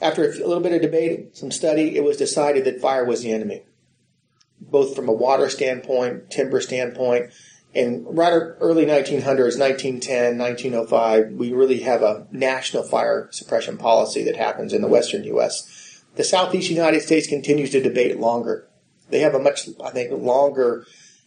After 0.00 0.24
a 0.24 0.34
little 0.46 0.60
bit 0.60 0.72
of 0.72 0.82
debate, 0.82 1.36
some 1.36 1.50
study, 1.50 1.96
it 1.96 2.04
was 2.04 2.18
decided 2.18 2.64
that 2.66 2.80
fire 2.80 3.04
was 3.04 3.22
the 3.22 3.32
enemy, 3.32 3.62
both 4.70 4.94
from 4.94 5.08
a 5.08 5.12
water 5.12 5.48
standpoint, 5.48 6.30
timber 6.30 6.60
standpoint, 6.60 7.32
and 7.74 8.06
right 8.08 8.32
er, 8.32 8.56
early 8.60 8.86
1900s, 8.86 9.58
1910, 9.58 10.38
1905, 10.38 11.32
we 11.32 11.52
really 11.52 11.80
have 11.80 12.02
a 12.02 12.26
national 12.32 12.82
fire 12.82 13.28
suppression 13.32 13.76
policy 13.76 14.24
that 14.24 14.36
happens 14.36 14.72
in 14.72 14.80
the 14.80 14.88
western 14.88 15.24
U.S. 15.24 16.02
The 16.14 16.24
southeast 16.24 16.70
United 16.70 17.02
States 17.02 17.26
continues 17.26 17.70
to 17.70 17.82
debate 17.82 18.18
longer. 18.18 18.66
They 19.10 19.20
have 19.20 19.34
a 19.34 19.38
much, 19.38 19.68
I 19.84 19.90
think, 19.90 20.10
longer 20.10 20.86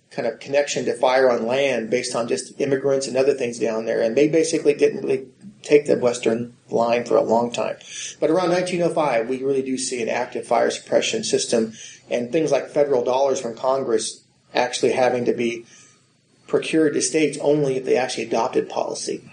kind 0.10 0.27
of 0.27 0.39
connection 0.39 0.86
to 0.86 0.93
fire 0.96 1.29
on 1.29 1.46
land 1.46 1.91
based 1.91 2.15
on 2.15 2.27
just 2.27 2.60
immigrants 2.60 3.08
and 3.08 3.15
other 3.15 3.36
things 3.36 3.60
down 3.60 3.86
there. 3.86 4.01
And 4.01 4.17
they 4.17 4.27
basically 4.27 4.74
didn't 4.74 5.03
really 5.03 5.27
take 5.63 5.85
the 5.85 5.97
Western 5.97 6.55
line 6.69 7.05
for 7.05 7.17
a 7.17 7.21
long 7.21 7.51
time. 7.51 7.77
But 8.19 8.29
around 8.29 8.49
1905, 8.49 9.27
we 9.27 9.43
really 9.43 9.61
do 9.61 9.77
see 9.77 10.01
an 10.01 10.09
active 10.09 10.47
fire 10.47 10.71
suppression 10.71 11.23
system 11.23 11.73
and 12.09 12.31
things 12.31 12.51
like 12.51 12.69
federal 12.69 13.03
dollars 13.03 13.41
from 13.41 13.55
Congress 13.55 14.23
actually 14.53 14.93
having 14.93 15.25
to 15.25 15.33
be 15.33 15.65
procured 16.47 16.93
to 16.93 17.01
states 17.01 17.37
only 17.41 17.77
if 17.77 17.85
they 17.85 17.95
actually 17.95 18.23
adopted 18.23 18.69
policy. 18.69 19.23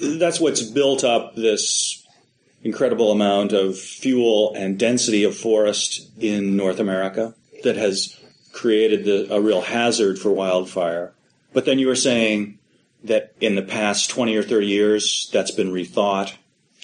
That's 0.00 0.40
what's 0.40 0.62
built 0.62 1.04
up 1.04 1.34
this 1.34 2.06
incredible 2.62 3.10
amount 3.10 3.52
of 3.52 3.78
fuel 3.78 4.54
and 4.56 4.78
density 4.78 5.24
of 5.24 5.36
forest 5.36 6.08
in 6.18 6.56
North 6.56 6.78
America 6.78 7.34
that 7.64 7.76
has 7.76 8.18
created 8.52 9.04
the, 9.04 9.34
a 9.34 9.40
real 9.40 9.62
hazard 9.62 10.18
for 10.18 10.30
wildfire. 10.30 11.12
But 11.52 11.64
then 11.64 11.78
you 11.78 11.86
were 11.86 11.96
saying 11.96 12.58
that 13.04 13.34
in 13.40 13.54
the 13.54 13.62
past 13.62 14.10
20 14.10 14.36
or 14.36 14.42
30 14.42 14.66
years, 14.66 15.30
that's 15.32 15.50
been 15.50 15.72
rethought, 15.72 16.34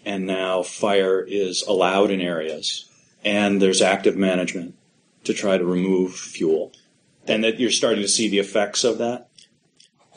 and 0.04 0.26
now 0.26 0.62
fire 0.62 1.20
is 1.20 1.62
allowed 1.66 2.10
in 2.10 2.20
areas, 2.20 2.88
and 3.24 3.60
there's 3.62 3.82
active 3.82 4.16
management 4.16 4.74
to 5.24 5.34
try 5.34 5.58
to 5.58 5.64
remove 5.64 6.14
fuel, 6.14 6.72
and 7.26 7.44
that 7.44 7.60
you're 7.60 7.70
starting 7.70 8.02
to 8.02 8.08
see 8.08 8.28
the 8.28 8.38
effects 8.38 8.84
of 8.84 8.98
that? 8.98 9.28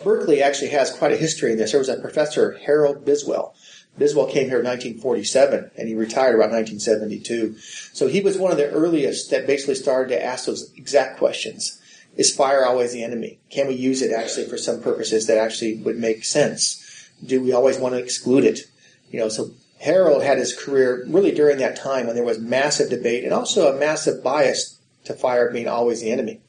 Berkeley 0.03 0.41
actually 0.41 0.70
has 0.70 0.91
quite 0.91 1.12
a 1.12 1.17
history 1.17 1.51
in 1.51 1.58
this. 1.58 1.72
There 1.72 1.79
was 1.79 1.89
a 1.89 2.00
professor, 2.00 2.58
Harold 2.65 3.05
Biswell. 3.05 3.53
Biswell 4.00 4.31
came 4.31 4.48
here 4.48 4.60
in 4.60 4.65
1947 4.65 5.72
and 5.75 5.88
he 5.88 5.96
retired 5.96 6.36
around 6.36 6.51
1972. 6.51 7.58
So 7.93 8.08
he 8.08 8.22
was 8.22 8.38
one 8.38 8.51
of 8.51 8.58
the 8.58 8.70
earliest 8.70 9.29
that 9.31 9.46
basically 9.46 9.75
started 9.75 10.10
to 10.10 10.24
ask 10.24 10.46
those 10.46 10.72
exact 10.75 11.17
questions. 11.17 11.80
Is 12.18 12.36
fire 12.36 12.65
always 12.65 12.94
the 12.94 13.03
enemy? 13.03 13.39
Can 13.50 13.68
we 13.68 13.75
use 13.75 14.01
it 14.01 14.12
actually 14.12 14.48
for 14.48 14.58
some 14.58 14.82
purposes 14.82 15.27
that 15.27 15.38
actually 15.38 15.77
would 15.77 15.98
make 15.98 16.25
sense? 16.25 17.10
Do 17.25 17.41
we 17.41 17.53
always 17.53 17.77
want 17.77 17.96
to 17.96 18.01
exclude 18.01 18.44
it? 18.44 18.62
You 19.10 19.20
know, 19.20 19.30
so 19.30 19.51
Harold 19.80 20.24
had 20.24 20.38
his 20.38 20.56
career 20.56 21.06
really 21.08 21.32
during 21.32 21.58
that 21.58 21.75
time 21.75 22.06
when 22.06 22.15
there 22.15 22.25
was 22.25 22.39
massive 22.39 22.89
debate 22.89 23.24
and 23.24 23.34
also 23.34 23.74
a 23.74 23.80
massive 23.80 24.24
bias 24.24 24.80
to 25.06 25.13
fire 25.13 25.51
being 25.51 25.68
always 25.68 26.01
the 26.01 26.12
enemy. 26.12 26.41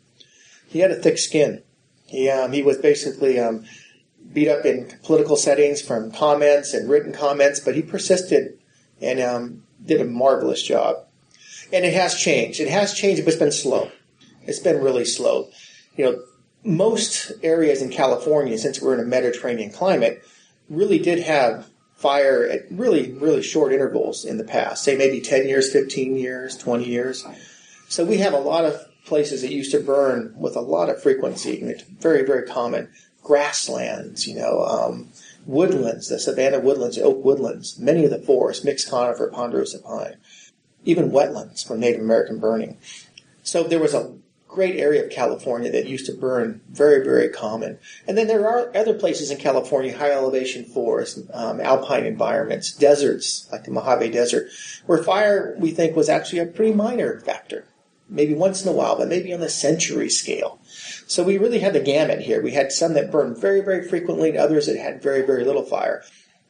He 0.66 0.80
had 0.80 0.90
a 0.90 0.96
thick 0.96 1.18
skin. 1.18 1.62
He, 2.06 2.28
um, 2.28 2.52
he 2.52 2.62
was 2.62 2.78
basically 2.78 3.38
um, 3.38 3.64
beat 4.32 4.48
up 4.48 4.64
in 4.64 4.92
political 5.02 5.36
settings 5.36 5.80
from 5.80 6.12
comments 6.12 6.74
and 6.74 6.90
written 6.90 7.12
comments, 7.12 7.60
but 7.60 7.74
he 7.74 7.82
persisted 7.82 8.58
and 9.00 9.20
um, 9.20 9.62
did 9.84 10.00
a 10.00 10.04
marvelous 10.04 10.62
job. 10.62 10.96
And 11.72 11.84
it 11.84 11.94
has 11.94 12.14
changed. 12.14 12.60
It 12.60 12.68
has 12.68 12.92
changed, 12.92 13.24
but 13.24 13.32
it's 13.32 13.38
been 13.38 13.52
slow. 13.52 13.90
It's 14.46 14.58
been 14.58 14.82
really 14.82 15.04
slow. 15.04 15.50
You 15.96 16.04
know, 16.04 16.22
most 16.64 17.32
areas 17.42 17.82
in 17.82 17.90
California, 17.90 18.56
since 18.58 18.80
we're 18.80 18.94
in 18.94 19.00
a 19.00 19.04
Mediterranean 19.04 19.70
climate, 19.70 20.22
really 20.68 20.98
did 20.98 21.20
have 21.20 21.68
fire 21.96 22.44
at 22.44 22.62
really, 22.70 23.12
really 23.12 23.42
short 23.42 23.72
intervals 23.72 24.24
in 24.24 24.36
the 24.36 24.44
past, 24.44 24.82
say 24.82 24.96
maybe 24.96 25.20
10 25.20 25.46
years, 25.46 25.72
15 25.72 26.16
years, 26.16 26.56
20 26.56 26.84
years. 26.84 27.24
So 27.88 28.04
we 28.04 28.18
have 28.18 28.32
a 28.32 28.38
lot 28.38 28.64
of 28.64 28.80
places 29.04 29.42
that 29.42 29.52
used 29.52 29.72
to 29.72 29.80
burn 29.80 30.34
with 30.36 30.56
a 30.56 30.60
lot 30.60 30.88
of 30.88 31.02
frequency. 31.02 31.60
It's 31.60 31.82
very, 31.82 32.24
very 32.24 32.46
common 32.46 32.90
grasslands, 33.22 34.26
you 34.26 34.34
know, 34.34 34.64
um, 34.64 35.08
woodlands, 35.46 36.08
the 36.08 36.18
savanna 36.18 36.58
woodlands, 36.58 36.98
oak 36.98 37.24
woodlands, 37.24 37.78
many 37.78 38.04
of 38.04 38.10
the 38.10 38.18
forests, 38.18 38.64
mixed 38.64 38.90
conifer, 38.90 39.28
ponderosa 39.28 39.78
pine, 39.78 40.16
even 40.84 41.10
wetlands 41.10 41.66
for 41.66 41.76
Native 41.76 42.00
American 42.00 42.38
burning. 42.38 42.78
So 43.42 43.62
there 43.62 43.78
was 43.78 43.94
a 43.94 44.14
great 44.52 44.76
area 44.76 45.02
of 45.02 45.10
California 45.10 45.72
that 45.72 45.86
used 45.86 46.06
to 46.06 46.12
burn 46.12 46.60
very, 46.68 47.02
very 47.02 47.28
common. 47.30 47.78
And 48.06 48.18
then 48.18 48.28
there 48.28 48.46
are 48.46 48.70
other 48.76 48.94
places 48.94 49.30
in 49.30 49.38
California, 49.38 49.96
high 49.96 50.12
elevation 50.12 50.64
forests, 50.64 51.20
um, 51.32 51.60
alpine 51.60 52.04
environments, 52.04 52.72
deserts, 52.72 53.48
like 53.50 53.64
the 53.64 53.70
Mojave 53.70 54.10
Desert, 54.10 54.48
where 54.86 55.02
fire, 55.02 55.56
we 55.58 55.70
think, 55.70 55.96
was 55.96 56.10
actually 56.10 56.40
a 56.40 56.46
pretty 56.46 56.74
minor 56.74 57.20
factor. 57.20 57.64
Maybe 58.08 58.34
once 58.34 58.62
in 58.62 58.68
a 58.68 58.72
while, 58.72 58.98
but 58.98 59.08
maybe 59.08 59.32
on 59.32 59.40
the 59.40 59.48
century 59.48 60.10
scale. 60.10 60.60
So 61.06 61.22
we 61.22 61.38
really 61.38 61.60
had 61.60 61.72
the 61.72 61.80
gamut 61.80 62.20
here. 62.20 62.42
We 62.42 62.50
had 62.50 62.70
some 62.70 62.92
that 62.92 63.10
burned 63.10 63.38
very, 63.38 63.62
very 63.62 63.88
frequently, 63.88 64.28
and 64.28 64.38
others 64.38 64.66
that 64.66 64.76
had 64.76 65.02
very, 65.02 65.22
very 65.22 65.44
little 65.44 65.64
fire. 65.64 66.02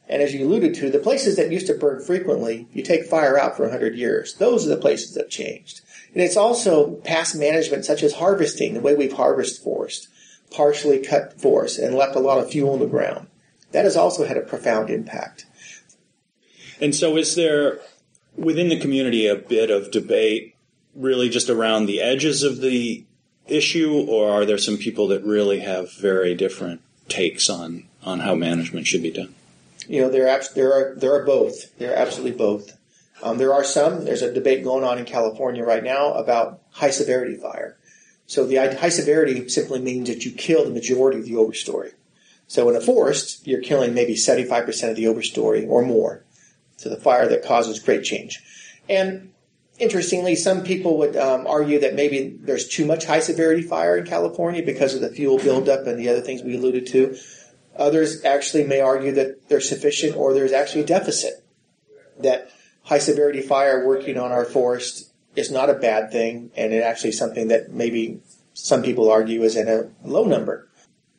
And 0.09 0.21
as 0.21 0.33
you 0.33 0.45
alluded 0.45 0.75
to, 0.75 0.89
the 0.89 0.99
places 0.99 1.37
that 1.37 1.51
used 1.51 1.67
to 1.67 1.73
burn 1.73 2.03
frequently, 2.03 2.67
you 2.73 2.83
take 2.83 3.05
fire 3.05 3.39
out 3.39 3.55
for 3.55 3.63
100 3.63 3.95
years. 3.95 4.33
Those 4.35 4.65
are 4.65 4.69
the 4.69 4.77
places 4.77 5.13
that 5.15 5.29
changed. 5.29 5.81
And 6.13 6.21
it's 6.21 6.37
also 6.37 6.95
past 6.97 7.35
management, 7.35 7.85
such 7.85 8.03
as 8.03 8.15
harvesting, 8.15 8.73
the 8.73 8.81
way 8.81 8.95
we've 8.95 9.13
harvested 9.13 9.63
forest, 9.63 10.09
partially 10.51 10.99
cut 10.99 11.39
forest, 11.39 11.79
and 11.79 11.95
left 11.95 12.15
a 12.15 12.19
lot 12.19 12.37
of 12.37 12.51
fuel 12.51 12.73
in 12.73 12.79
the 12.81 12.85
ground. 12.85 13.27
That 13.71 13.85
has 13.85 13.95
also 13.95 14.25
had 14.25 14.37
a 14.37 14.41
profound 14.41 14.89
impact. 14.89 15.45
And 16.79 16.93
so, 16.93 17.17
is 17.17 17.35
there 17.35 17.79
within 18.35 18.69
the 18.69 18.79
community 18.79 19.25
a 19.25 19.35
bit 19.35 19.71
of 19.71 19.89
debate, 19.89 20.55
really 20.93 21.29
just 21.29 21.49
around 21.49 21.85
the 21.85 22.01
edges 22.01 22.43
of 22.43 22.61
the 22.61 23.05
issue, 23.47 24.05
or 24.07 24.29
are 24.29 24.45
there 24.45 24.57
some 24.57 24.77
people 24.77 25.07
that 25.07 25.23
really 25.23 25.61
have 25.61 25.93
very 25.93 26.35
different 26.35 26.81
takes 27.07 27.49
on 27.49 27.85
on 28.03 28.19
how 28.19 28.35
management 28.35 28.85
should 28.85 29.01
be 29.01 29.11
done? 29.11 29.33
You 29.87 30.01
know, 30.01 30.09
there 30.09 30.29
are 30.29 30.41
there 30.55 30.73
are 30.73 30.95
there 30.95 31.13
are 31.13 31.25
both. 31.25 31.77
There 31.77 31.91
are 31.91 31.95
absolutely 31.95 32.37
both. 32.37 32.77
Um, 33.21 33.37
there 33.37 33.53
are 33.53 33.63
some. 33.63 34.05
There's 34.05 34.21
a 34.21 34.33
debate 34.33 34.63
going 34.63 34.83
on 34.83 34.97
in 34.97 35.05
California 35.05 35.63
right 35.63 35.83
now 35.83 36.13
about 36.13 36.61
high 36.71 36.89
severity 36.89 37.35
fire. 37.35 37.77
So 38.25 38.45
the 38.45 38.55
high 38.55 38.89
severity 38.89 39.47
simply 39.49 39.79
means 39.79 40.07
that 40.09 40.25
you 40.25 40.31
kill 40.31 40.63
the 40.63 40.71
majority 40.71 41.19
of 41.19 41.25
the 41.25 41.33
overstory. 41.33 41.93
So 42.47 42.69
in 42.69 42.75
a 42.75 42.81
forest, 42.81 43.45
you're 43.47 43.61
killing 43.61 43.93
maybe 43.93 44.15
75% 44.15 44.89
of 44.89 44.95
the 44.95 45.05
overstory 45.05 45.67
or 45.67 45.83
more. 45.83 46.23
So 46.77 46.89
the 46.89 46.97
fire 46.97 47.27
that 47.27 47.43
causes 47.43 47.79
great 47.79 48.03
change. 48.03 48.41
And 48.89 49.33
Interestingly, 49.79 50.35
some 50.35 50.63
people 50.63 50.99
would 50.99 51.17
um, 51.17 51.47
argue 51.47 51.79
that 51.79 51.95
maybe 51.95 52.37
there's 52.39 52.67
too 52.67 52.85
much 52.85 53.05
high 53.05 53.21
severity 53.21 53.63
fire 53.63 53.97
in 53.97 54.05
California 54.05 54.61
because 54.61 54.93
of 54.93 55.01
the 55.01 55.09
fuel 55.09 55.39
buildup 55.39 55.87
and 55.87 55.97
the 55.97 56.09
other 56.09 56.21
things 56.21 56.43
we 56.43 56.55
alluded 56.55 56.85
to. 56.87 57.17
Others 57.77 58.23
actually 58.23 58.65
may 58.65 58.81
argue 58.81 59.11
that 59.13 59.49
they're 59.49 59.61
sufficient 59.61 60.15
or 60.15 60.33
there's 60.33 60.51
actually 60.51 60.81
a 60.81 60.87
deficit. 60.87 61.43
That 62.19 62.51
high 62.83 62.99
severity 62.99 63.41
fire 63.41 63.85
working 63.85 64.17
on 64.17 64.31
our 64.31 64.45
forest 64.45 65.11
is 65.35 65.49
not 65.49 65.69
a 65.69 65.73
bad 65.73 66.11
thing 66.11 66.51
and 66.55 66.73
it 66.73 66.83
actually 66.83 67.11
something 67.11 67.47
that 67.47 67.71
maybe 67.71 68.21
some 68.53 68.83
people 68.83 69.11
argue 69.11 69.41
is 69.43 69.55
in 69.55 69.67
a 69.67 69.89
low 70.07 70.25
number. 70.25 70.67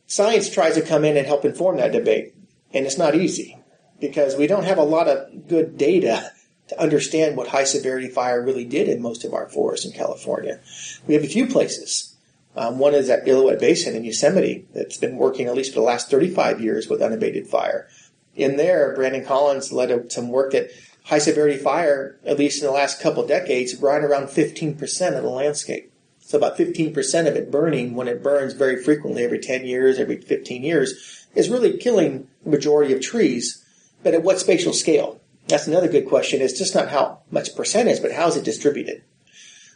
Science 0.07 0.51
tries 0.51 0.75
to 0.75 0.83
come 0.83 1.05
in 1.05 1.17
and 1.17 1.27
help 1.27 1.45
inform 1.45 1.79
that 1.79 1.93
debate, 1.93 2.35
and 2.73 2.87
it's 2.87 2.99
not 2.99 3.15
easy 3.15 3.59
because 4.01 4.37
we 4.37 4.47
don't 4.47 4.65
have 4.65 4.79
a 4.79 4.83
lot 4.83 5.09
of 5.09 5.49
good 5.49 5.77
data 5.77 6.31
to 6.69 6.81
understand 6.81 7.37
what 7.37 7.49
high 7.49 7.65
severity 7.65 8.09
fire 8.09 8.43
really 8.43 8.65
did 8.65 8.89
in 8.89 9.03
most 9.03 9.25
of 9.25 9.35
our 9.35 9.49
forests 9.49 9.85
in 9.85 9.93
California. 9.93 10.61
We 11.07 11.15
have 11.15 11.25
a 11.25 11.29
few 11.29 11.47
places. 11.47 12.14
Um, 12.57 12.79
one 12.79 12.95
is 12.95 13.11
at 13.11 13.25
Illilouette 13.25 13.61
Basin 13.61 13.97
in 13.97 14.05
Yosemite 14.05 14.67
that's 14.75 14.97
been 14.97 15.17
working 15.17 15.47
at 15.47 15.55
least 15.55 15.73
for 15.73 15.81
the 15.81 15.87
last 15.87 16.11
35 16.11 16.61
years 16.61 16.89
with 16.89 17.03
unabated 17.03 17.49
fire. 17.49 17.89
In 18.37 18.57
there, 18.57 18.95
Brandon 18.95 19.25
Collins 19.25 19.73
led 19.73 20.13
some 20.13 20.29
work 20.29 20.53
that 20.53 20.71
high 21.05 21.19
severity 21.19 21.59
fire, 21.59 22.19
at 22.25 22.39
least 22.39 22.61
in 22.61 22.67
the 22.67 22.73
last 22.73 23.01
couple 23.01 23.27
decades, 23.27 23.75
burned 23.75 24.05
around 24.05 24.27
15% 24.27 25.17
of 25.17 25.23
the 25.23 25.29
landscape. 25.29 25.93
So 26.21 26.39
about 26.39 26.57
15% 26.57 27.29
of 27.29 27.37
it 27.37 27.51
burning 27.51 27.95
when 27.95 28.09
it 28.09 28.23
burns 28.23 28.55
very 28.55 28.83
frequently 28.83 29.25
every 29.25 29.39
10 29.39 29.67
years, 29.67 29.99
every 29.99 30.21
15 30.21 30.63
years, 30.63 31.27
is 31.35 31.51
really 31.51 31.77
killing 31.77 32.29
the 32.43 32.51
majority 32.51 32.95
of 32.95 33.03
trees. 33.03 33.63
But 34.03 34.15
at 34.15 34.23
what 34.23 34.39
spatial 34.39 34.73
scale? 34.73 35.21
That's 35.49 35.67
another 35.67 35.89
good 35.89 36.09
question. 36.09 36.41
It's 36.41 36.59
just 36.59 36.75
not 36.75 36.89
how 36.89 37.21
much 37.31 37.55
percentage, 37.55 38.01
but 38.01 38.13
how 38.13 38.29
is 38.29 38.37
it 38.37 38.45
distributed? 38.45 39.03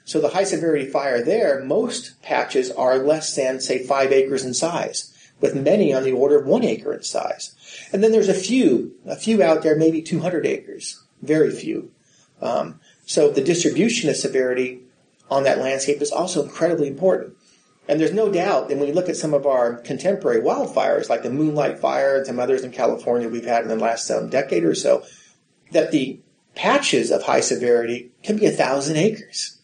So 0.08 0.22
the 0.22 0.30
high 0.30 0.44
severity 0.44 0.86
fire 0.86 1.22
there, 1.22 1.62
most 1.62 2.22
patches 2.22 2.70
are 2.70 2.96
less 2.98 3.36
than, 3.36 3.60
say, 3.60 3.84
five 3.84 4.10
acres 4.10 4.42
in 4.42 4.54
size, 4.54 5.14
with 5.38 5.54
many 5.54 5.92
on 5.92 6.02
the 6.02 6.12
order 6.12 6.38
of 6.38 6.46
one 6.46 6.64
acre 6.64 6.94
in 6.94 7.02
size. 7.02 7.54
And 7.92 8.02
then 8.02 8.10
there's 8.10 8.30
a 8.30 8.32
few, 8.32 8.94
a 9.04 9.16
few 9.16 9.42
out 9.42 9.62
there, 9.62 9.76
maybe 9.76 10.00
200 10.00 10.46
acres. 10.46 11.04
Very 11.20 11.50
few. 11.50 11.90
Um, 12.40 12.80
So 13.04 13.30
the 13.30 13.44
distribution 13.44 14.08
of 14.08 14.16
severity 14.16 14.80
on 15.30 15.42
that 15.42 15.58
landscape 15.58 16.00
is 16.00 16.10
also 16.10 16.42
incredibly 16.42 16.88
important. 16.88 17.34
And 17.86 18.00
there's 18.00 18.14
no 18.14 18.32
doubt 18.32 18.68
that 18.68 18.78
when 18.78 18.86
we 18.86 18.94
look 18.94 19.10
at 19.10 19.16
some 19.16 19.34
of 19.34 19.44
our 19.44 19.74
contemporary 19.74 20.40
wildfires, 20.40 21.10
like 21.10 21.22
the 21.22 21.30
Moonlight 21.30 21.80
Fire 21.80 22.16
and 22.16 22.26
some 22.26 22.40
others 22.40 22.64
in 22.64 22.72
California 22.72 23.28
we've 23.28 23.44
had 23.44 23.62
in 23.62 23.68
the 23.68 23.76
last 23.76 24.10
um, 24.10 24.30
decade 24.30 24.64
or 24.64 24.74
so, 24.74 25.04
that 25.72 25.90
the 25.90 26.18
patches 26.54 27.10
of 27.10 27.24
high 27.24 27.40
severity 27.40 28.10
can 28.22 28.38
be 28.38 28.46
a 28.46 28.50
thousand 28.50 28.96
acres, 28.96 29.57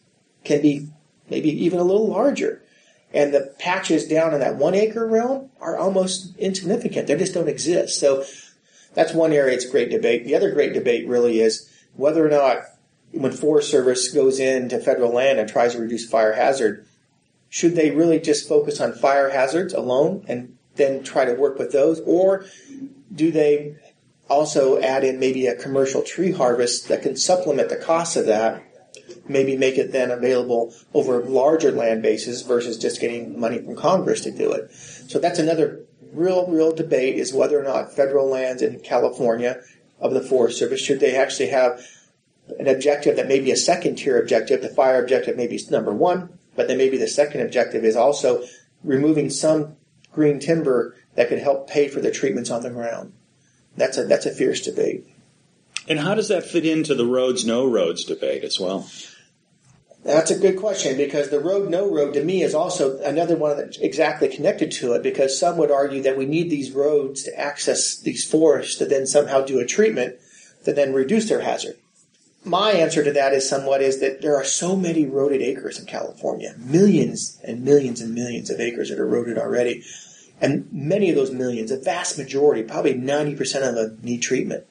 can 0.45 0.61
be 0.61 0.87
maybe 1.29 1.49
even 1.65 1.79
a 1.79 1.83
little 1.83 2.07
larger. 2.07 2.61
And 3.13 3.33
the 3.33 3.53
patches 3.59 4.07
down 4.07 4.33
in 4.33 4.39
that 4.39 4.55
one 4.55 4.75
acre 4.75 5.07
realm 5.07 5.49
are 5.61 5.77
almost 5.77 6.35
insignificant. 6.37 7.07
They 7.07 7.15
just 7.15 7.33
don't 7.33 7.47
exist. 7.47 7.99
So 7.99 8.25
that's 8.93 9.13
one 9.13 9.33
area 9.33 9.55
it's 9.55 9.65
a 9.65 9.71
great 9.71 9.89
debate. 9.89 10.25
The 10.25 10.35
other 10.35 10.51
great 10.51 10.73
debate 10.73 11.07
really 11.07 11.39
is 11.39 11.69
whether 11.95 12.25
or 12.25 12.29
not 12.29 12.63
when 13.11 13.31
Forest 13.31 13.71
Service 13.71 14.09
goes 14.09 14.39
into 14.39 14.79
federal 14.79 15.13
land 15.13 15.39
and 15.39 15.47
tries 15.47 15.73
to 15.73 15.79
reduce 15.79 16.07
fire 16.09 16.33
hazard, 16.33 16.85
should 17.49 17.75
they 17.75 17.91
really 17.91 18.19
just 18.19 18.49
focus 18.49 18.81
on 18.81 18.91
fire 18.93 19.29
hazards 19.29 19.73
alone 19.73 20.25
and 20.27 20.57
then 20.75 21.03
try 21.03 21.23
to 21.23 21.33
work 21.33 21.57
with 21.57 21.71
those? 21.71 22.01
Or 22.01 22.45
do 23.13 23.31
they 23.31 23.77
also 24.29 24.81
add 24.81 25.03
in 25.03 25.19
maybe 25.19 25.47
a 25.47 25.55
commercial 25.55 26.01
tree 26.01 26.31
harvest 26.31 26.89
that 26.89 27.01
can 27.01 27.15
supplement 27.15 27.69
the 27.69 27.77
cost 27.77 28.17
of 28.17 28.25
that? 28.25 28.61
Maybe 29.27 29.57
make 29.57 29.77
it 29.77 29.91
then 29.91 30.11
available 30.11 30.73
over 30.93 31.23
larger 31.23 31.71
land 31.71 32.01
bases 32.01 32.43
versus 32.43 32.77
just 32.77 33.01
getting 33.01 33.39
money 33.39 33.59
from 33.59 33.75
Congress 33.75 34.21
to 34.21 34.31
do 34.31 34.51
it. 34.51 34.71
So 34.71 35.19
that's 35.19 35.39
another 35.39 35.85
real, 36.13 36.47
real 36.47 36.73
debate 36.73 37.15
is 37.15 37.33
whether 37.33 37.59
or 37.59 37.63
not 37.63 37.93
federal 37.93 38.27
lands 38.27 38.61
in 38.61 38.79
California 38.79 39.61
of 39.99 40.13
the 40.13 40.21
Forest 40.21 40.59
Service 40.59 40.81
should 40.81 40.99
they 40.99 41.15
actually 41.15 41.49
have 41.49 41.85
an 42.59 42.67
objective 42.67 43.15
that 43.15 43.27
may 43.27 43.39
be 43.39 43.51
a 43.51 43.57
second 43.57 43.95
tier 43.95 44.19
objective. 44.19 44.61
The 44.61 44.69
fire 44.69 45.01
objective 45.01 45.35
may 45.35 45.47
be 45.47 45.59
number 45.69 45.93
one, 45.93 46.37
but 46.55 46.67
then 46.67 46.77
maybe 46.77 46.97
the 46.97 47.07
second 47.07 47.41
objective 47.41 47.83
is 47.83 47.95
also 47.95 48.43
removing 48.83 49.29
some 49.29 49.75
green 50.11 50.39
timber 50.39 50.95
that 51.15 51.29
could 51.29 51.39
help 51.39 51.69
pay 51.69 51.87
for 51.87 51.99
the 51.99 52.11
treatments 52.11 52.51
on 52.51 52.61
the 52.61 52.69
ground. 52.69 53.13
That's 53.77 53.97
a 53.97 54.05
that's 54.05 54.25
a 54.25 54.31
fierce 54.31 54.61
debate. 54.61 55.05
And 55.87 55.99
how 55.99 56.15
does 56.15 56.29
that 56.29 56.45
fit 56.45 56.65
into 56.65 56.95
the 56.95 57.05
roads 57.05 57.45
no 57.45 57.65
roads 57.65 58.05
debate 58.05 58.43
as 58.43 58.59
well? 58.59 58.87
That's 60.05 60.31
a 60.31 60.37
good 60.37 60.57
question 60.57 60.97
because 60.97 61.29
the 61.29 61.39
road 61.39 61.69
no 61.69 61.91
road 61.91 62.13
to 62.13 62.23
me 62.23 62.43
is 62.43 62.53
also 62.53 62.99
another 62.99 63.35
one 63.35 63.57
that's 63.57 63.77
exactly 63.79 64.27
connected 64.27 64.71
to 64.73 64.93
it 64.93 65.03
because 65.03 65.37
some 65.37 65.57
would 65.57 65.71
argue 65.71 66.03
that 66.03 66.17
we 66.17 66.25
need 66.25 66.49
these 66.49 66.71
roads 66.71 67.23
to 67.23 67.37
access 67.37 67.97
these 67.97 68.23
forests 68.29 68.77
to 68.77 68.85
then 68.85 69.07
somehow 69.07 69.41
do 69.41 69.59
a 69.59 69.65
treatment 69.65 70.15
to 70.63 70.73
then 70.73 70.93
reduce 70.93 71.27
their 71.27 71.41
hazard 71.41 71.75
my 72.45 72.73
answer 72.73 73.03
to 73.03 73.11
that 73.11 73.33
is 73.33 73.49
somewhat 73.49 73.81
is 73.81 73.99
that 73.99 74.21
there 74.21 74.35
are 74.35 74.43
so 74.43 74.75
many 74.75 75.05
roaded 75.05 75.41
acres 75.41 75.79
in 75.79 75.85
California, 75.85 76.53
millions 76.59 77.39
and 77.43 77.63
millions 77.63 77.99
and 78.01 78.13
millions 78.13 78.51
of 78.51 78.59
acres 78.59 78.89
that 78.89 78.99
are 78.99 79.07
roaded 79.07 79.37
already. 79.37 79.83
And 80.39 80.71
many 80.71 81.09
of 81.09 81.15
those 81.15 81.31
millions, 81.31 81.71
a 81.71 81.77
vast 81.77 82.17
majority, 82.17 82.61
probably 82.61 82.93
90% 82.93 83.67
of 83.67 83.75
them 83.75 83.99
need 84.03 84.21
treatment. 84.21 84.65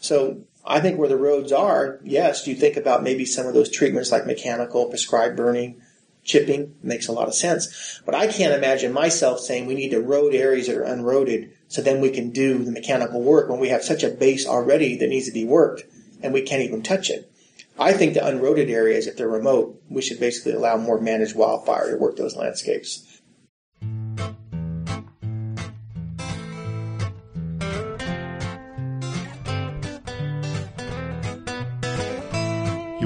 So 0.00 0.42
I 0.66 0.80
think 0.80 0.98
where 0.98 1.08
the 1.08 1.16
roads 1.16 1.52
are, 1.52 2.00
yes, 2.02 2.46
you 2.46 2.54
think 2.54 2.76
about 2.76 3.02
maybe 3.02 3.26
some 3.26 3.46
of 3.46 3.54
those 3.54 3.70
treatments 3.70 4.10
like 4.10 4.26
mechanical, 4.26 4.86
prescribed 4.86 5.36
burning, 5.36 5.82
chipping 6.24 6.74
makes 6.82 7.06
a 7.06 7.12
lot 7.12 7.28
of 7.28 7.34
sense. 7.34 8.00
But 8.06 8.14
I 8.14 8.26
can't 8.26 8.54
imagine 8.54 8.92
myself 8.92 9.40
saying 9.40 9.66
we 9.66 9.74
need 9.74 9.90
to 9.90 10.00
road 10.00 10.34
areas 10.34 10.66
that 10.66 10.76
are 10.76 10.82
unroaded 10.82 11.52
so 11.68 11.82
then 11.82 12.00
we 12.00 12.10
can 12.10 12.30
do 12.30 12.64
the 12.64 12.72
mechanical 12.72 13.22
work 13.22 13.48
when 13.48 13.60
we 13.60 13.68
have 13.68 13.82
such 13.82 14.02
a 14.02 14.08
base 14.08 14.46
already 14.46 14.96
that 14.96 15.08
needs 15.08 15.26
to 15.26 15.32
be 15.32 15.44
worked 15.44 15.84
and 16.22 16.32
we 16.32 16.42
can't 16.42 16.62
even 16.62 16.82
touch 16.82 17.10
it. 17.10 17.30
I 17.78 17.92
think 17.92 18.14
the 18.14 18.26
unroaded 18.26 18.70
areas, 18.70 19.06
if 19.06 19.16
they're 19.16 19.28
remote, 19.28 19.82
we 19.88 20.00
should 20.00 20.20
basically 20.20 20.52
allow 20.52 20.76
more 20.76 21.00
managed 21.00 21.34
wildfire 21.34 21.90
to 21.90 21.96
work 21.96 22.16
those 22.16 22.36
landscapes. 22.36 23.03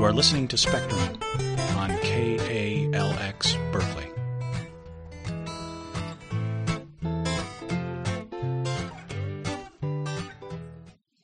Are 0.09 0.13
listening 0.15 0.49
to 0.49 0.57
Spectrum 0.57 0.99
on 1.77 1.91
KALX 2.01 3.59
Berkeley. 3.71 4.07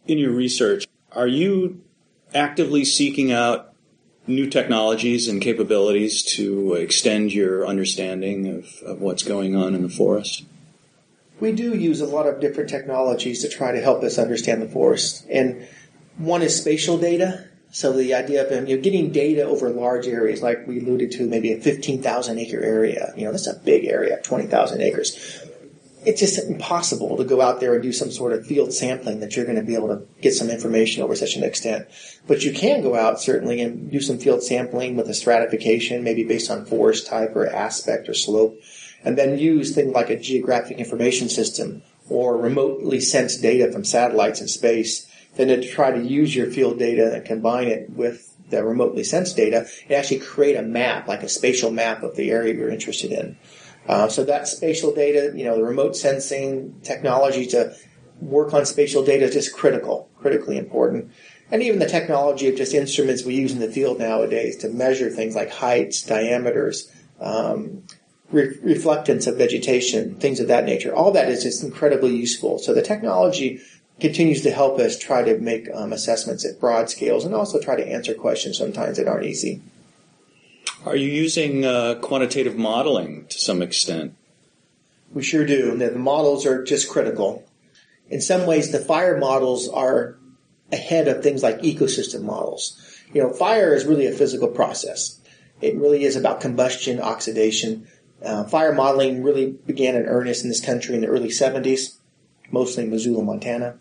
In 0.07 0.19
your 0.19 0.33
research, 0.33 0.87
are 1.13 1.27
you 1.27 1.81
actively 2.35 2.85
seeking 2.85 3.33
out 3.33 3.73
new 4.27 4.51
technologies 4.51 5.29
and 5.29 5.41
capabilities 5.41 6.23
to 6.37 6.75
extend 6.75 7.33
your 7.33 7.67
understanding 7.67 8.47
of, 8.49 8.67
of 8.87 9.01
what's 9.01 9.23
going 9.23 9.57
on 9.57 9.75
in 9.75 9.81
the 9.81 9.89
forest? 9.89 10.45
We 11.41 11.53
do 11.53 11.75
use 11.75 12.03
a 12.03 12.07
lot 12.07 12.27
of 12.27 12.39
different 12.39 12.69
technologies 12.69 13.41
to 13.41 13.49
try 13.49 13.73
to 13.73 13.81
help 13.81 14.03
us 14.03 14.19
understand 14.19 14.61
the 14.61 14.69
forest. 14.69 15.25
And 15.31 15.67
one 16.19 16.43
is 16.43 16.55
spatial 16.61 16.99
data. 16.99 17.49
So 17.75 17.93
the 17.93 18.15
idea 18.15 18.47
of 18.47 18.69
you 18.69 18.77
know, 18.77 18.83
getting 18.83 19.11
data 19.11 19.43
over 19.43 19.69
large 19.69 20.07
areas, 20.07 20.43
like 20.43 20.65
we 20.67 20.79
alluded 20.79 21.11
to, 21.13 21.27
maybe 21.27 21.53
a 21.53 21.61
15,000 21.61 22.39
acre 22.39 22.63
area. 22.63 23.13
You 23.17 23.25
know, 23.25 23.33
that's 23.33 23.49
a 23.49 23.55
big 23.55 23.85
area, 23.85 24.21
20,000 24.23 24.81
acres 24.81 25.43
it's 26.05 26.21
just 26.21 26.39
impossible 26.39 27.17
to 27.17 27.25
go 27.25 27.41
out 27.41 27.61
there 27.61 27.75
and 27.75 27.83
do 27.83 27.93
some 27.93 28.11
sort 28.11 28.33
of 28.33 28.47
field 28.47 28.73
sampling 28.73 29.21
that 29.21 29.37
you're 29.37 29.47
going 29.47 29.57
to 29.57 29.63
be 29.63 29.75
able 29.75 29.89
to 29.89 30.07
get 30.21 30.35
some 30.35 30.51
information 30.51 31.03
over 31.03 31.15
such 31.15 31.37
an 31.37 31.43
extent. 31.43 31.87
But 32.27 32.45
you 32.45 32.53
can 32.53 32.83
go 32.83 32.95
out 32.95 33.21
certainly 33.21 33.61
and 33.63 33.91
do 33.91 34.01
some 34.01 34.19
field 34.19 34.43
sampling 34.43 34.97
with 34.97 35.09
a 35.09 35.15
stratification, 35.15 36.05
maybe 36.05 36.25
based 36.25 36.51
on 36.51 36.67
forest 36.67 37.07
type 37.07 37.35
or 37.35 37.47
aspect 37.47 38.09
or 38.09 38.15
slope, 38.15 38.61
and 39.03 39.17
then 39.17 39.39
use 39.39 39.75
things 39.75 39.95
like 39.95 40.11
a 40.11 40.19
geographic 40.19 40.79
information 40.79 41.29
system 41.29 41.83
or 42.09 42.37
remotely 42.37 43.01
sense 43.01 43.37
data 43.39 43.73
from 43.73 43.85
satellites 43.85 44.41
in 44.41 44.49
space. 44.49 45.07
Then 45.37 45.49
to 45.49 45.67
try 45.69 45.91
to 45.91 46.03
use 46.03 46.35
your 46.35 46.51
field 46.51 46.79
data 46.79 47.15
and 47.15 47.25
combine 47.25 47.69
it 47.69 47.91
with 47.91 48.37
the 48.51 48.65
remotely 48.65 49.05
sensed 49.05 49.37
data 49.37 49.67
and 49.85 49.93
actually 49.93 50.21
create 50.21 50.57
a 50.57 50.63
map, 50.63 51.09
like 51.09 51.23
a 51.23 51.29
spatial 51.29 51.71
map 51.71 52.03
of 52.03 52.17
the 52.17 52.31
area 52.31 52.55
you're 52.55 52.69
interested 52.69 53.11
in. 53.11 53.37
Uh, 53.89 54.09
so 54.09 54.25
that 54.25 54.49
spatial 54.49 54.95
data, 54.95 55.33
you 55.37 55.45
know, 55.45 55.57
the 55.57 55.65
remote 55.65 55.97
sensing 55.97 56.81
technology 56.83 57.47
to 57.47 57.75
work 58.21 58.55
on 58.55 58.65
spatial 58.65 59.05
data 59.05 59.25
is 59.25 59.35
just 59.35 59.55
critical, 59.55 60.09
critically 60.17 60.57
important. 60.57 61.11
And 61.51 61.63
even 61.63 61.79
the 61.79 61.87
technology 61.87 62.49
of 62.49 62.57
just 62.57 62.73
instruments 62.73 63.25
we 63.25 63.35
use 63.35 63.53
in 63.53 63.61
the 63.61 63.71
field 63.71 63.99
nowadays 63.99 64.57
to 64.59 64.69
measure 64.69 65.11
things 65.11 65.35
like 65.35 65.51
heights, 65.51 66.03
diameters, 66.03 66.91
um, 67.21 67.83
re- 68.31 68.57
reflectance 68.59 69.27
of 69.27 69.37
vegetation, 69.37 70.15
things 70.17 70.41
of 70.41 70.49
that 70.49 70.65
nature. 70.65 70.95
All 70.95 71.13
that 71.13 71.29
is 71.29 71.43
just 71.43 71.63
incredibly 71.63 72.17
useful. 72.17 72.59
So 72.59 72.73
the 72.73 72.83
technology 72.83 73.61
continues 74.05 74.43
to 74.43 74.51
help 74.51 74.79
us 74.79 74.99
try 74.99 75.23
to 75.23 75.39
make 75.39 75.67
um, 75.73 75.91
assessments 75.91 76.45
at 76.45 76.61
broad 76.61 76.91
scales 76.91 77.25
and 77.25 77.35
also 77.35 77.59
try 77.59 77.75
to 77.75 77.89
answer 77.89 78.13
questions 78.13 78.59
sometimes 78.59 78.99
that 78.99 79.09
aren't 79.09 79.25
easy. 79.25 79.63
Are 80.85 80.95
you 80.95 81.09
using 81.09 81.65
uh, 81.65 81.95
quantitative 82.03 82.55
modeling 82.55 83.25
to 83.29 83.39
some 83.39 83.63
extent? 83.63 84.15
We 85.15 85.23
sure 85.23 85.47
do. 85.47 85.75
The 85.79 85.93
models 85.93 86.45
are 86.45 86.63
just 86.63 86.91
critical. 86.91 87.47
In 88.11 88.21
some 88.21 88.47
ways, 88.47 88.73
the 88.73 88.79
fire 88.79 89.17
models 89.17 89.71
are 89.71 90.19
ahead 90.71 91.09
of 91.09 91.23
things 91.23 91.43
like 91.43 91.61
ecosystem 91.61 92.25
models. 92.25 92.79
You 93.15 93.23
know, 93.23 93.33
fire 93.33 93.75
is 93.75 93.87
really 93.87 94.07
a 94.07 94.13
physical 94.13 94.49
process. 94.49 95.19
It 95.63 95.77
really 95.77 96.05
is 96.05 96.15
about 96.15 96.43
combustion, 96.43 97.01
oxidation. 97.01 97.87
Uh, 98.23 98.45
fire 98.45 98.75
modeling 98.75 99.23
really 99.23 99.53
began 99.53 99.97
in 99.97 100.05
earnest 100.05 100.43
in 100.43 100.51
this 100.51 100.63
country 100.63 100.95
in 100.95 101.01
the 101.01 101.07
early 101.07 101.31
70s, 101.31 101.97
mostly 102.51 102.85
in 102.85 102.91
Missoula, 102.91 103.23
Montana, 103.23 103.79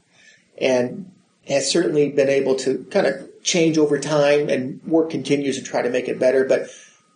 and 0.59 1.11
has 1.47 1.69
certainly 1.69 2.09
been 2.09 2.29
able 2.29 2.55
to 2.55 2.85
kind 2.91 3.05
of 3.05 3.29
change 3.43 3.77
over 3.77 3.99
time 3.99 4.49
and 4.49 4.81
work 4.83 5.09
continues 5.09 5.57
to 5.57 5.63
try 5.63 5.81
to 5.81 5.89
make 5.89 6.07
it 6.07 6.19
better. 6.19 6.45
But 6.45 6.69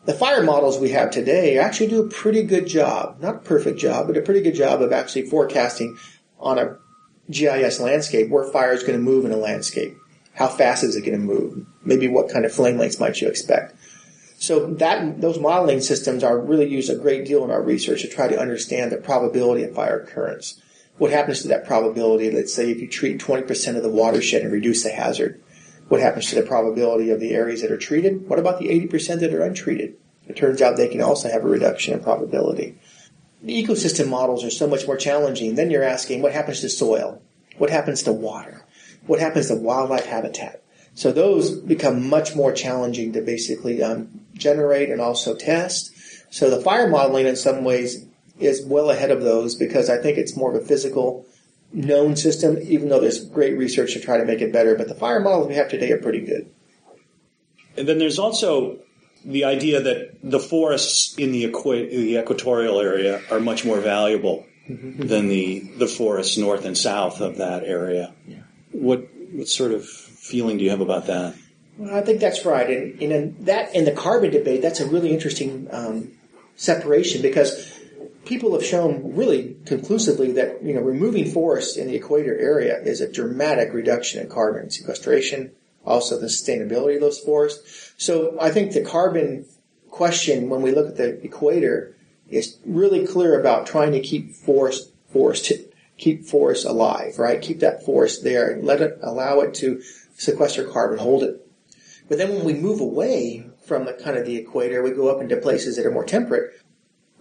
the 0.05 0.13
fire 0.13 0.43
models 0.43 0.79
we 0.79 0.91
have 0.91 1.11
today 1.11 1.57
actually 1.57 1.87
do 1.87 2.03
a 2.03 2.09
pretty 2.09 2.43
good 2.43 2.67
job, 2.67 3.19
not 3.21 3.35
a 3.35 3.39
perfect 3.39 3.79
job, 3.79 4.07
but 4.07 4.17
a 4.17 4.21
pretty 4.21 4.41
good 4.41 4.55
job 4.55 4.81
of 4.81 4.91
actually 4.91 5.23
forecasting 5.23 5.97
on 6.39 6.57
a 6.57 6.77
GIS 7.29 7.79
landscape 7.79 8.29
where 8.29 8.45
fire 8.45 8.73
is 8.73 8.83
going 8.83 8.97
to 8.97 9.03
move 9.03 9.25
in 9.25 9.31
a 9.31 9.37
landscape. 9.37 9.97
How 10.33 10.47
fast 10.47 10.83
is 10.83 10.95
it 10.95 11.01
going 11.01 11.19
to 11.19 11.25
move? 11.25 11.65
Maybe 11.83 12.07
what 12.07 12.29
kind 12.29 12.45
of 12.45 12.53
flame 12.53 12.77
lengths 12.77 12.99
might 12.99 13.19
you 13.19 13.27
expect? 13.27 13.75
So 14.39 14.67
that 14.75 15.19
those 15.19 15.39
modeling 15.39 15.81
systems 15.81 16.23
are 16.23 16.37
really 16.37 16.69
used 16.69 16.91
a 16.91 16.95
great 16.95 17.25
deal 17.25 17.43
in 17.43 17.49
our 17.49 17.61
research 17.61 18.03
to 18.03 18.07
try 18.07 18.27
to 18.27 18.39
understand 18.39 18.91
the 18.91 18.97
probability 18.97 19.63
of 19.63 19.73
fire 19.73 19.99
occurrence. 19.99 20.61
What 20.97 21.11
happens 21.11 21.41
to 21.41 21.47
that 21.49 21.65
probability? 21.65 22.31
Let's 22.31 22.53
say 22.53 22.71
if 22.71 22.79
you 22.79 22.87
treat 22.87 23.19
20% 23.19 23.75
of 23.75 23.83
the 23.83 23.89
watershed 23.89 24.41
and 24.41 24.51
reduce 24.51 24.83
the 24.83 24.89
hazard, 24.89 25.41
what 25.87 26.01
happens 26.01 26.29
to 26.29 26.35
the 26.35 26.41
probability 26.43 27.11
of 27.11 27.19
the 27.19 27.31
areas 27.31 27.61
that 27.61 27.71
are 27.71 27.77
treated? 27.77 28.27
What 28.27 28.39
about 28.39 28.59
the 28.59 28.67
80% 28.67 29.19
that 29.19 29.33
are 29.33 29.43
untreated? 29.43 29.95
It 30.27 30.35
turns 30.35 30.61
out 30.61 30.75
they 30.75 30.89
can 30.89 31.01
also 31.01 31.29
have 31.29 31.43
a 31.43 31.47
reduction 31.47 31.93
in 31.93 32.03
probability. 32.03 32.77
The 33.41 33.63
ecosystem 33.63 34.09
models 34.09 34.43
are 34.43 34.49
so 34.49 34.67
much 34.67 34.87
more 34.87 34.97
challenging. 34.97 35.55
Then 35.55 35.71
you're 35.71 35.83
asking 35.83 36.21
what 36.21 36.33
happens 36.33 36.61
to 36.61 36.69
soil? 36.69 37.21
What 37.57 37.69
happens 37.69 38.03
to 38.03 38.11
water? 38.11 38.65
What 39.05 39.19
happens 39.19 39.47
to 39.47 39.55
wildlife 39.55 40.05
habitat? 40.05 40.63
So 40.95 41.11
those 41.11 41.51
become 41.51 42.09
much 42.09 42.35
more 42.35 42.51
challenging 42.51 43.13
to 43.13 43.21
basically 43.21 43.83
um, 43.83 44.21
generate 44.33 44.89
and 44.89 44.99
also 44.99 45.35
test. 45.35 45.93
So 46.31 46.49
the 46.49 46.59
fire 46.59 46.89
modeling 46.89 47.27
in 47.27 47.35
some 47.35 47.63
ways 47.63 48.06
is 48.39 48.65
well 48.65 48.89
ahead 48.89 49.11
of 49.11 49.21
those 49.21 49.55
because 49.55 49.89
I 49.89 49.97
think 49.97 50.17
it's 50.17 50.35
more 50.35 50.55
of 50.55 50.61
a 50.61 50.65
physical 50.65 51.25
known 51.73 52.15
system, 52.15 52.57
even 52.61 52.89
though 52.89 52.99
there's 52.99 53.23
great 53.25 53.57
research 53.57 53.93
to 53.93 53.99
try 53.99 54.17
to 54.17 54.25
make 54.25 54.41
it 54.41 54.53
better. 54.53 54.75
But 54.75 54.87
the 54.87 54.95
fire 54.95 55.19
models 55.19 55.47
we 55.47 55.55
have 55.55 55.69
today 55.69 55.91
are 55.91 55.97
pretty 55.97 56.21
good. 56.21 56.49
And 57.75 57.87
then 57.87 57.99
there's 57.99 58.19
also 58.19 58.79
the 59.23 59.45
idea 59.45 59.81
that 59.81 60.17
the 60.23 60.39
forests 60.39 61.15
in 61.15 61.31
the, 61.31 61.45
equi- 61.45 61.89
the 61.89 62.17
equatorial 62.17 62.79
area 62.79 63.21
are 63.29 63.39
much 63.39 63.65
more 63.65 63.79
valuable 63.79 64.45
mm-hmm. 64.69 65.07
than 65.07 65.27
the, 65.27 65.59
the 65.77 65.87
forests 65.87 66.37
north 66.37 66.65
and 66.65 66.77
south 66.77 67.21
of 67.21 67.37
that 67.37 67.63
area. 67.63 68.13
Yeah. 68.27 68.37
What, 68.71 69.07
what 69.31 69.47
sort 69.47 69.71
of 69.71 69.85
feeling 69.85 70.57
do 70.57 70.63
you 70.63 70.69
have 70.69 70.81
about 70.81 71.07
that? 71.07 71.35
Well, 71.77 71.95
I 71.95 72.01
think 72.01 72.19
that's 72.19 72.45
right. 72.45 72.69
And, 72.69 73.01
and 73.01 73.11
in 73.11 73.45
that, 73.45 73.75
in 73.75 73.85
the 73.85 73.91
carbon 73.91 74.31
debate, 74.31 74.61
that's 74.61 74.79
a 74.79 74.87
really 74.87 75.13
interesting 75.13 75.67
um, 75.71 76.11
separation 76.55 77.21
because 77.21 77.76
people 78.27 78.53
have 78.53 78.65
shown 78.65 79.15
really 79.15 79.55
conclusively 79.65 80.33
that 80.33 80.63
you 80.63 80.73
know 80.73 80.81
removing 80.81 81.31
forests 81.31 81.77
in 81.77 81.87
the 81.87 81.95
equator 81.95 82.37
area 82.37 82.79
is 82.83 83.01
a 83.01 83.11
dramatic 83.11 83.73
reduction 83.73 84.21
in 84.21 84.29
carbon 84.29 84.69
sequestration, 84.69 85.51
also 85.85 86.19
the 86.19 86.27
sustainability 86.27 86.95
of 86.95 87.01
those 87.01 87.19
forests. 87.19 87.93
So 87.97 88.37
I 88.39 88.51
think 88.51 88.73
the 88.73 88.83
carbon 88.83 89.45
question 89.89 90.49
when 90.49 90.61
we 90.61 90.71
look 90.71 90.89
at 90.89 90.97
the 90.97 91.23
equator 91.23 91.95
is 92.29 92.57
really 92.65 93.07
clear 93.07 93.39
about 93.39 93.65
trying 93.65 93.93
to 93.93 94.01
keep 94.01 94.35
forest 94.35 94.91
forest 95.11 95.51
keep 95.97 96.25
forests 96.25 96.65
alive, 96.65 97.17
right? 97.17 97.41
Keep 97.41 97.61
that 97.61 97.83
forest 97.83 98.23
there, 98.23 98.51
and 98.51 98.63
let 98.63 98.81
it 98.81 98.99
allow 99.01 99.39
it 99.39 99.53
to 99.55 99.81
sequester 100.15 100.63
carbon, 100.65 100.99
hold 100.99 101.23
it. 101.23 101.43
But 102.07 102.17
then 102.17 102.29
when 102.29 102.45
we 102.45 102.53
move 102.53 102.79
away 102.79 103.49
from 103.65 103.85
the 103.85 103.93
kind 103.93 104.17
of 104.17 104.25
the 104.25 104.37
equator, 104.37 104.83
we 104.83 104.91
go 104.91 105.09
up 105.09 105.21
into 105.21 105.37
places 105.37 105.75
that 105.75 105.85
are 105.85 105.91
more 105.91 106.05
temperate, 106.05 106.53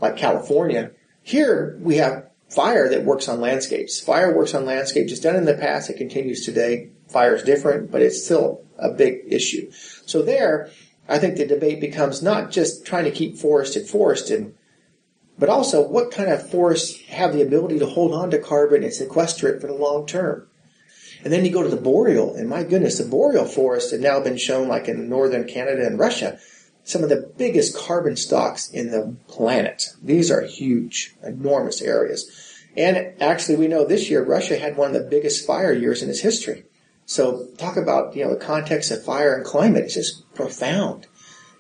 like 0.01 0.17
California. 0.17 0.93
Here 1.23 1.79
we 1.81 1.97
have 1.97 2.31
fire 2.49 2.89
that 2.89 3.05
works 3.05 3.29
on 3.29 3.41
landscapes. 3.41 4.01
Fire 4.01 4.35
works 4.35 4.55
on 4.55 4.65
landscapes. 4.65 5.13
It's 5.13 5.21
done 5.21 5.37
in 5.37 5.45
the 5.45 5.55
past. 5.55 5.91
It 5.91 5.97
continues 5.97 6.45
today. 6.45 6.91
Fire 7.09 7.35
is 7.35 7.43
different, 7.43 7.91
but 7.91 8.03
it's 8.03 8.25
still 8.25 8.65
a 8.79 8.91
big 8.91 9.23
issue. 9.27 9.71
So 10.07 10.23
there, 10.23 10.71
I 11.09 11.19
think 11.19 11.37
the 11.37 11.47
debate 11.47 11.81
becomes 11.81 12.23
not 12.23 12.51
just 12.51 12.85
trying 12.85 13.05
to 13.05 13.11
keep 13.11 13.37
forested 13.37 13.89
forested, 13.89 14.55
but 15.39 15.49
also 15.49 15.87
what 15.87 16.11
kind 16.11 16.31
of 16.31 16.51
forests 16.51 17.01
have 17.09 17.33
the 17.33 17.43
ability 17.43 17.79
to 17.79 17.87
hold 17.87 18.13
on 18.13 18.31
to 18.31 18.39
carbon 18.39 18.83
and 18.83 18.93
sequester 18.93 19.49
it 19.49 19.61
for 19.61 19.67
the 19.67 19.75
long 19.75 20.07
term. 20.07 20.49
And 21.25 21.33
then 21.33 21.45
you 21.45 21.51
go 21.51 21.63
to 21.63 21.69
the 21.69 21.77
boreal, 21.77 22.35
and 22.35 22.49
my 22.49 22.63
goodness, 22.63 22.99
the 22.99 23.05
boreal 23.05 23.47
forests 23.47 23.91
have 23.91 24.01
now 24.01 24.21
been 24.21 24.37
shown, 24.37 24.69
like 24.69 24.87
in 24.87 25.09
northern 25.09 25.49
Canada 25.49 25.85
and 25.85 25.99
Russia, 25.99 26.39
some 26.87 27.03
of 27.03 27.09
the 27.09 27.33
biggest 27.37 27.77
carbon 27.77 28.17
stocks 28.17 28.71
in 28.71 28.93
the 28.93 29.17
planet. 29.27 29.87
These 30.01 30.31
are 30.31 30.43
huge, 30.43 31.17
enormous 31.21 31.83
areas. 31.83 32.31
And 32.77 33.21
actually, 33.21 33.57
we 33.57 33.67
know 33.67 33.85
this 33.85 34.09
year 34.09 34.25
Russia 34.25 34.57
had 34.57 34.77
one 34.77 34.95
of 34.95 35.03
the 35.03 35.11
biggest 35.11 35.45
fire 35.45 35.73
years 35.73 36.01
in 36.01 36.09
its 36.09 36.21
history. 36.21 36.65
So 37.05 37.49
talk 37.59 37.77
about, 37.77 38.15
you 38.15 38.25
know, 38.25 38.31
the 38.31 38.45
context 38.45 38.93
of 38.93 39.05
fire 39.05 39.35
and 39.35 39.45
climate 39.45 39.87
is 39.87 39.95
just 39.95 40.33
profound. 40.33 41.09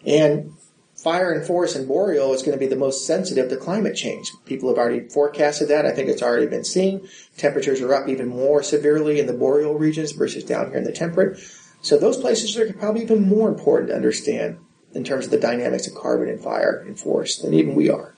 And 0.06 0.52
fire 0.94 1.32
and 1.32 1.44
forest 1.44 1.74
and 1.74 1.88
boreal 1.88 2.32
is 2.32 2.42
going 2.42 2.56
to 2.56 2.64
be 2.64 2.68
the 2.68 2.76
most 2.76 3.04
sensitive 3.04 3.48
to 3.48 3.56
climate 3.56 3.96
change. 3.96 4.30
People 4.44 4.68
have 4.68 4.78
already 4.78 5.08
forecasted 5.08 5.66
that. 5.68 5.86
I 5.86 5.90
think 5.90 6.08
it's 6.08 6.22
already 6.22 6.46
been 6.46 6.64
seen. 6.64 7.08
Temperatures 7.36 7.80
are 7.80 7.94
up 7.94 8.08
even 8.08 8.28
more 8.28 8.62
severely 8.62 9.18
in 9.18 9.26
the 9.26 9.32
boreal 9.32 9.74
regions 9.74 10.12
versus 10.12 10.44
down 10.44 10.68
here 10.68 10.78
in 10.78 10.84
the 10.84 10.92
temperate. 10.92 11.40
So 11.82 11.98
those 11.98 12.16
places 12.16 12.56
are 12.56 12.72
probably 12.74 13.02
even 13.02 13.28
more 13.28 13.48
important 13.48 13.90
to 13.90 13.96
understand 13.96 14.58
in 14.96 15.04
terms 15.04 15.26
of 15.26 15.30
the 15.30 15.38
dynamics 15.38 15.86
of 15.86 15.94
carbon 15.94 16.28
and 16.28 16.40
fire 16.40 16.82
and 16.86 16.98
forest 16.98 17.42
than 17.42 17.52
even 17.54 17.74
we 17.74 17.90
are. 17.90 18.14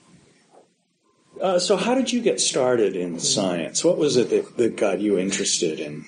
Uh, 1.41 1.59
so 1.59 1.77
how 1.77 1.93
did 1.93 2.11
you 2.11 2.21
get 2.21 2.39
started 2.39 2.95
in 2.95 3.19
science? 3.19 3.83
What 3.83 3.97
was 3.97 4.17
it 4.17 4.29
that, 4.29 4.57
that 4.57 4.75
got 4.75 4.99
you 4.99 5.17
interested 5.17 5.79
in 5.79 6.05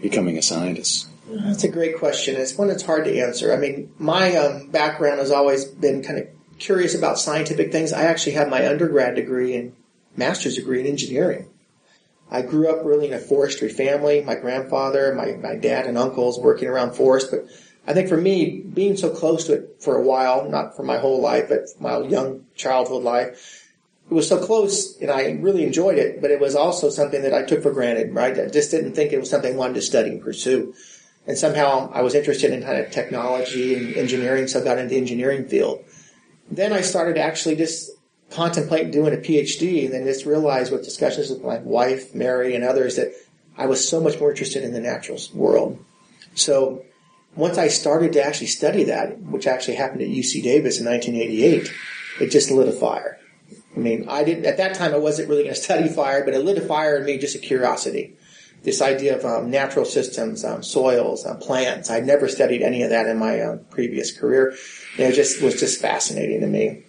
becoming 0.00 0.38
a 0.38 0.42
scientist? 0.42 1.08
That's 1.28 1.64
a 1.64 1.68
great 1.68 1.98
question. 1.98 2.36
It's 2.36 2.56
one 2.56 2.68
that's 2.68 2.82
hard 2.82 3.04
to 3.04 3.20
answer. 3.20 3.52
I 3.52 3.56
mean, 3.56 3.92
my 3.98 4.36
um, 4.36 4.68
background 4.68 5.20
has 5.20 5.30
always 5.30 5.64
been 5.64 6.02
kind 6.02 6.18
of 6.18 6.28
curious 6.58 6.94
about 6.94 7.18
scientific 7.18 7.72
things. 7.72 7.92
I 7.92 8.02
actually 8.02 8.32
have 8.32 8.48
my 8.48 8.66
undergrad 8.66 9.14
degree 9.14 9.54
and 9.54 9.74
master's 10.16 10.56
degree 10.56 10.80
in 10.80 10.86
engineering. 10.86 11.48
I 12.30 12.42
grew 12.42 12.68
up 12.68 12.84
really 12.84 13.08
in 13.08 13.12
a 13.12 13.18
forestry 13.18 13.68
family. 13.68 14.22
My 14.22 14.34
grandfather, 14.34 15.14
my, 15.14 15.32
my 15.32 15.56
dad 15.56 15.86
and 15.86 15.98
uncles 15.98 16.38
working 16.38 16.68
around 16.68 16.94
forest. 16.94 17.28
But 17.30 17.46
I 17.86 17.94
think 17.94 18.08
for 18.08 18.16
me, 18.16 18.60
being 18.60 18.96
so 18.96 19.10
close 19.10 19.46
to 19.46 19.54
it 19.54 19.76
for 19.80 19.96
a 19.96 20.02
while, 20.02 20.48
not 20.48 20.76
for 20.76 20.82
my 20.82 20.98
whole 20.98 21.20
life, 21.20 21.48
but 21.48 21.68
my 21.80 21.98
young 22.00 22.46
childhood 22.54 23.02
life, 23.02 23.68
it 24.10 24.14
was 24.14 24.28
so 24.28 24.44
close 24.44 24.98
and 24.98 25.10
I 25.10 25.32
really 25.32 25.64
enjoyed 25.64 25.98
it, 25.98 26.20
but 26.20 26.30
it 26.30 26.40
was 26.40 26.54
also 26.54 26.90
something 26.90 27.22
that 27.22 27.32
I 27.32 27.42
took 27.42 27.62
for 27.62 27.72
granted, 27.72 28.14
right? 28.14 28.38
I 28.38 28.46
just 28.46 28.70
didn't 28.70 28.94
think 28.94 29.12
it 29.12 29.18
was 29.18 29.30
something 29.30 29.54
I 29.54 29.56
wanted 29.56 29.74
to 29.74 29.82
study 29.82 30.10
and 30.10 30.22
pursue. 30.22 30.74
And 31.26 31.38
somehow 31.38 31.90
I 31.92 32.02
was 32.02 32.14
interested 32.14 32.52
in 32.52 32.62
kind 32.62 32.78
of 32.78 32.90
technology 32.90 33.74
and 33.74 33.94
engineering, 33.94 34.48
so 34.48 34.60
I 34.60 34.64
got 34.64 34.78
into 34.78 34.90
the 34.90 35.00
engineering 35.00 35.46
field. 35.46 35.84
Then 36.50 36.72
I 36.72 36.80
started 36.80 37.18
actually 37.18 37.56
just 37.56 37.90
contemplate 38.30 38.90
doing 38.90 39.14
a 39.14 39.16
PhD 39.16 39.84
and 39.84 39.94
then 39.94 40.04
just 40.04 40.26
realized 40.26 40.72
with 40.72 40.84
discussions 40.84 41.30
with 41.30 41.42
my 41.42 41.58
wife, 41.58 42.14
Mary, 42.14 42.54
and 42.54 42.64
others 42.64 42.96
that 42.96 43.12
I 43.56 43.66
was 43.66 43.86
so 43.86 44.00
much 44.00 44.18
more 44.18 44.30
interested 44.30 44.64
in 44.64 44.72
the 44.72 44.80
natural 44.80 45.18
world. 45.34 45.78
So 46.34 46.84
once 47.36 47.58
I 47.58 47.68
started 47.68 48.12
to 48.14 48.24
actually 48.24 48.48
study 48.48 48.84
that, 48.84 49.20
which 49.20 49.46
actually 49.46 49.76
happened 49.76 50.02
at 50.02 50.08
UC 50.08 50.42
Davis 50.42 50.80
in 50.80 50.86
1988, 50.86 51.72
it 52.20 52.30
just 52.30 52.50
lit 52.50 52.68
a 52.68 52.72
fire. 52.72 53.18
I 53.74 53.78
mean, 53.78 54.08
I 54.08 54.24
didn't, 54.24 54.46
at 54.46 54.56
that 54.56 54.74
time 54.74 54.94
I 54.94 54.98
wasn't 54.98 55.28
really 55.28 55.44
going 55.44 55.54
to 55.54 55.60
study 55.60 55.88
fire, 55.88 56.24
but 56.24 56.34
it 56.34 56.44
lit 56.44 56.58
a 56.58 56.62
fire 56.62 56.96
in 56.96 57.04
me 57.04 57.18
just 57.18 57.36
a 57.36 57.38
curiosity 57.38 58.16
this 58.62 58.82
idea 58.82 59.16
of 59.16 59.24
um, 59.24 59.50
natural 59.50 59.84
systems, 59.84 60.44
um, 60.44 60.62
soils, 60.62 61.24
um, 61.24 61.38
plants. 61.38 61.90
I'd 61.90 62.06
never 62.06 62.28
studied 62.28 62.62
any 62.62 62.82
of 62.82 62.90
that 62.90 63.06
in 63.06 63.18
my 63.18 63.40
uh, 63.40 63.56
previous 63.70 64.16
career. 64.16 64.54
It 64.98 65.12
just 65.12 65.42
was 65.42 65.58
just 65.58 65.80
fascinating 65.80 66.40
to 66.40 66.46
me. 66.46 66.84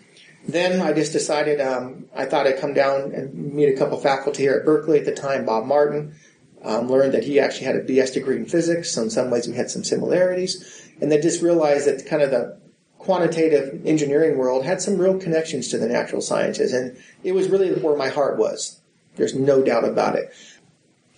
Then 0.47 0.81
I 0.81 0.91
just 0.91 1.13
decided 1.13 1.61
um, 1.61 2.05
I 2.15 2.25
thought 2.25 2.47
I'd 2.47 2.59
come 2.59 2.73
down 2.73 3.13
and 3.13 3.53
meet 3.53 3.69
a 3.69 3.77
couple 3.77 3.97
faculty 3.99 4.43
here 4.43 4.55
at 4.55 4.65
Berkeley 4.65 4.99
at 4.99 5.05
the 5.05 5.13
time. 5.13 5.45
Bob 5.45 5.65
Martin 5.65 6.15
um, 6.63 6.89
learned 6.89 7.13
that 7.13 7.23
he 7.23 7.39
actually 7.39 7.65
had 7.65 7.75
a 7.75 7.83
BS 7.83 8.13
degree 8.13 8.37
in 8.37 8.45
physics, 8.45 8.91
so 8.91 9.03
in 9.03 9.09
some 9.09 9.29
ways 9.29 9.47
we 9.47 9.55
had 9.55 9.69
some 9.71 9.83
similarities. 9.83 10.89
And 11.01 11.11
then 11.11 11.21
just 11.21 11.41
realized 11.41 11.87
that 11.87 12.05
kind 12.05 12.21
of 12.21 12.31
the 12.31 12.57
quantitative 12.99 13.85
engineering 13.85 14.37
world 14.37 14.63
had 14.63 14.79
some 14.81 14.97
real 14.97 15.17
connections 15.17 15.69
to 15.69 15.77
the 15.77 15.87
natural 15.87 16.21
sciences, 16.21 16.71
and 16.71 16.95
it 17.23 17.31
was 17.31 17.49
really 17.49 17.73
where 17.73 17.97
my 17.97 18.09
heart 18.09 18.37
was. 18.37 18.79
There's 19.15 19.33
no 19.33 19.63
doubt 19.63 19.85
about 19.85 20.15
it. 20.15 20.31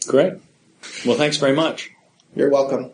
Great. 0.07 0.33
Well, 1.05 1.17
thanks 1.17 1.37
very 1.37 1.55
much. 1.55 1.91
You're 2.35 2.49
welcome. 2.49 2.91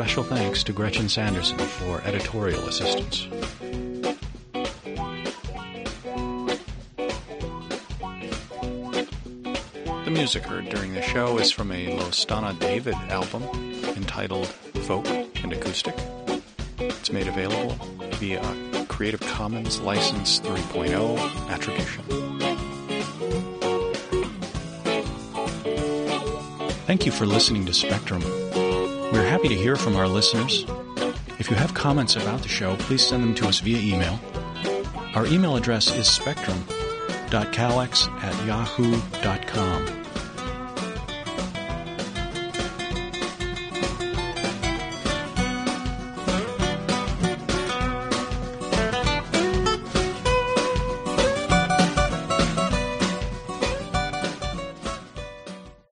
Special 0.00 0.24
thanks 0.24 0.64
to 0.64 0.72
Gretchen 0.72 1.10
Sanderson 1.10 1.58
for 1.58 2.00
editorial 2.06 2.66
assistance. 2.66 3.26
The 10.06 10.10
music 10.10 10.44
heard 10.44 10.70
during 10.70 10.94
the 10.94 11.02
show 11.02 11.36
is 11.36 11.52
from 11.52 11.70
a 11.70 11.98
Los 11.98 12.24
Donna 12.24 12.54
David 12.58 12.94
album 13.10 13.42
entitled 13.94 14.46
Folk 14.46 15.06
and 15.06 15.52
Acoustic. 15.52 15.94
It's 16.78 17.12
made 17.12 17.28
available 17.28 17.76
via 18.14 18.42
Creative 18.88 19.20
Commons 19.20 19.80
License 19.80 20.40
3.0 20.40 21.50
Attribution. 21.50 22.04
Thank 26.86 27.04
you 27.04 27.12
for 27.12 27.26
listening 27.26 27.66
to 27.66 27.74
Spectrum. 27.74 28.22
We're 29.12 29.26
happy 29.26 29.48
to 29.48 29.54
hear 29.54 29.76
from 29.76 29.96
our 29.96 30.06
listeners. 30.06 30.64
If 31.38 31.50
you 31.50 31.56
have 31.56 31.74
comments 31.74 32.16
about 32.16 32.42
the 32.42 32.48
show, 32.48 32.76
please 32.76 33.06
send 33.06 33.24
them 33.24 33.34
to 33.36 33.48
us 33.48 33.60
via 33.60 33.78
email. 33.78 34.20
Our 35.14 35.26
email 35.26 35.56
address 35.56 35.94
is 35.96 36.08
spectrum.kalx 36.08 38.08
at 38.22 38.46
yahoo.com. 38.46 39.99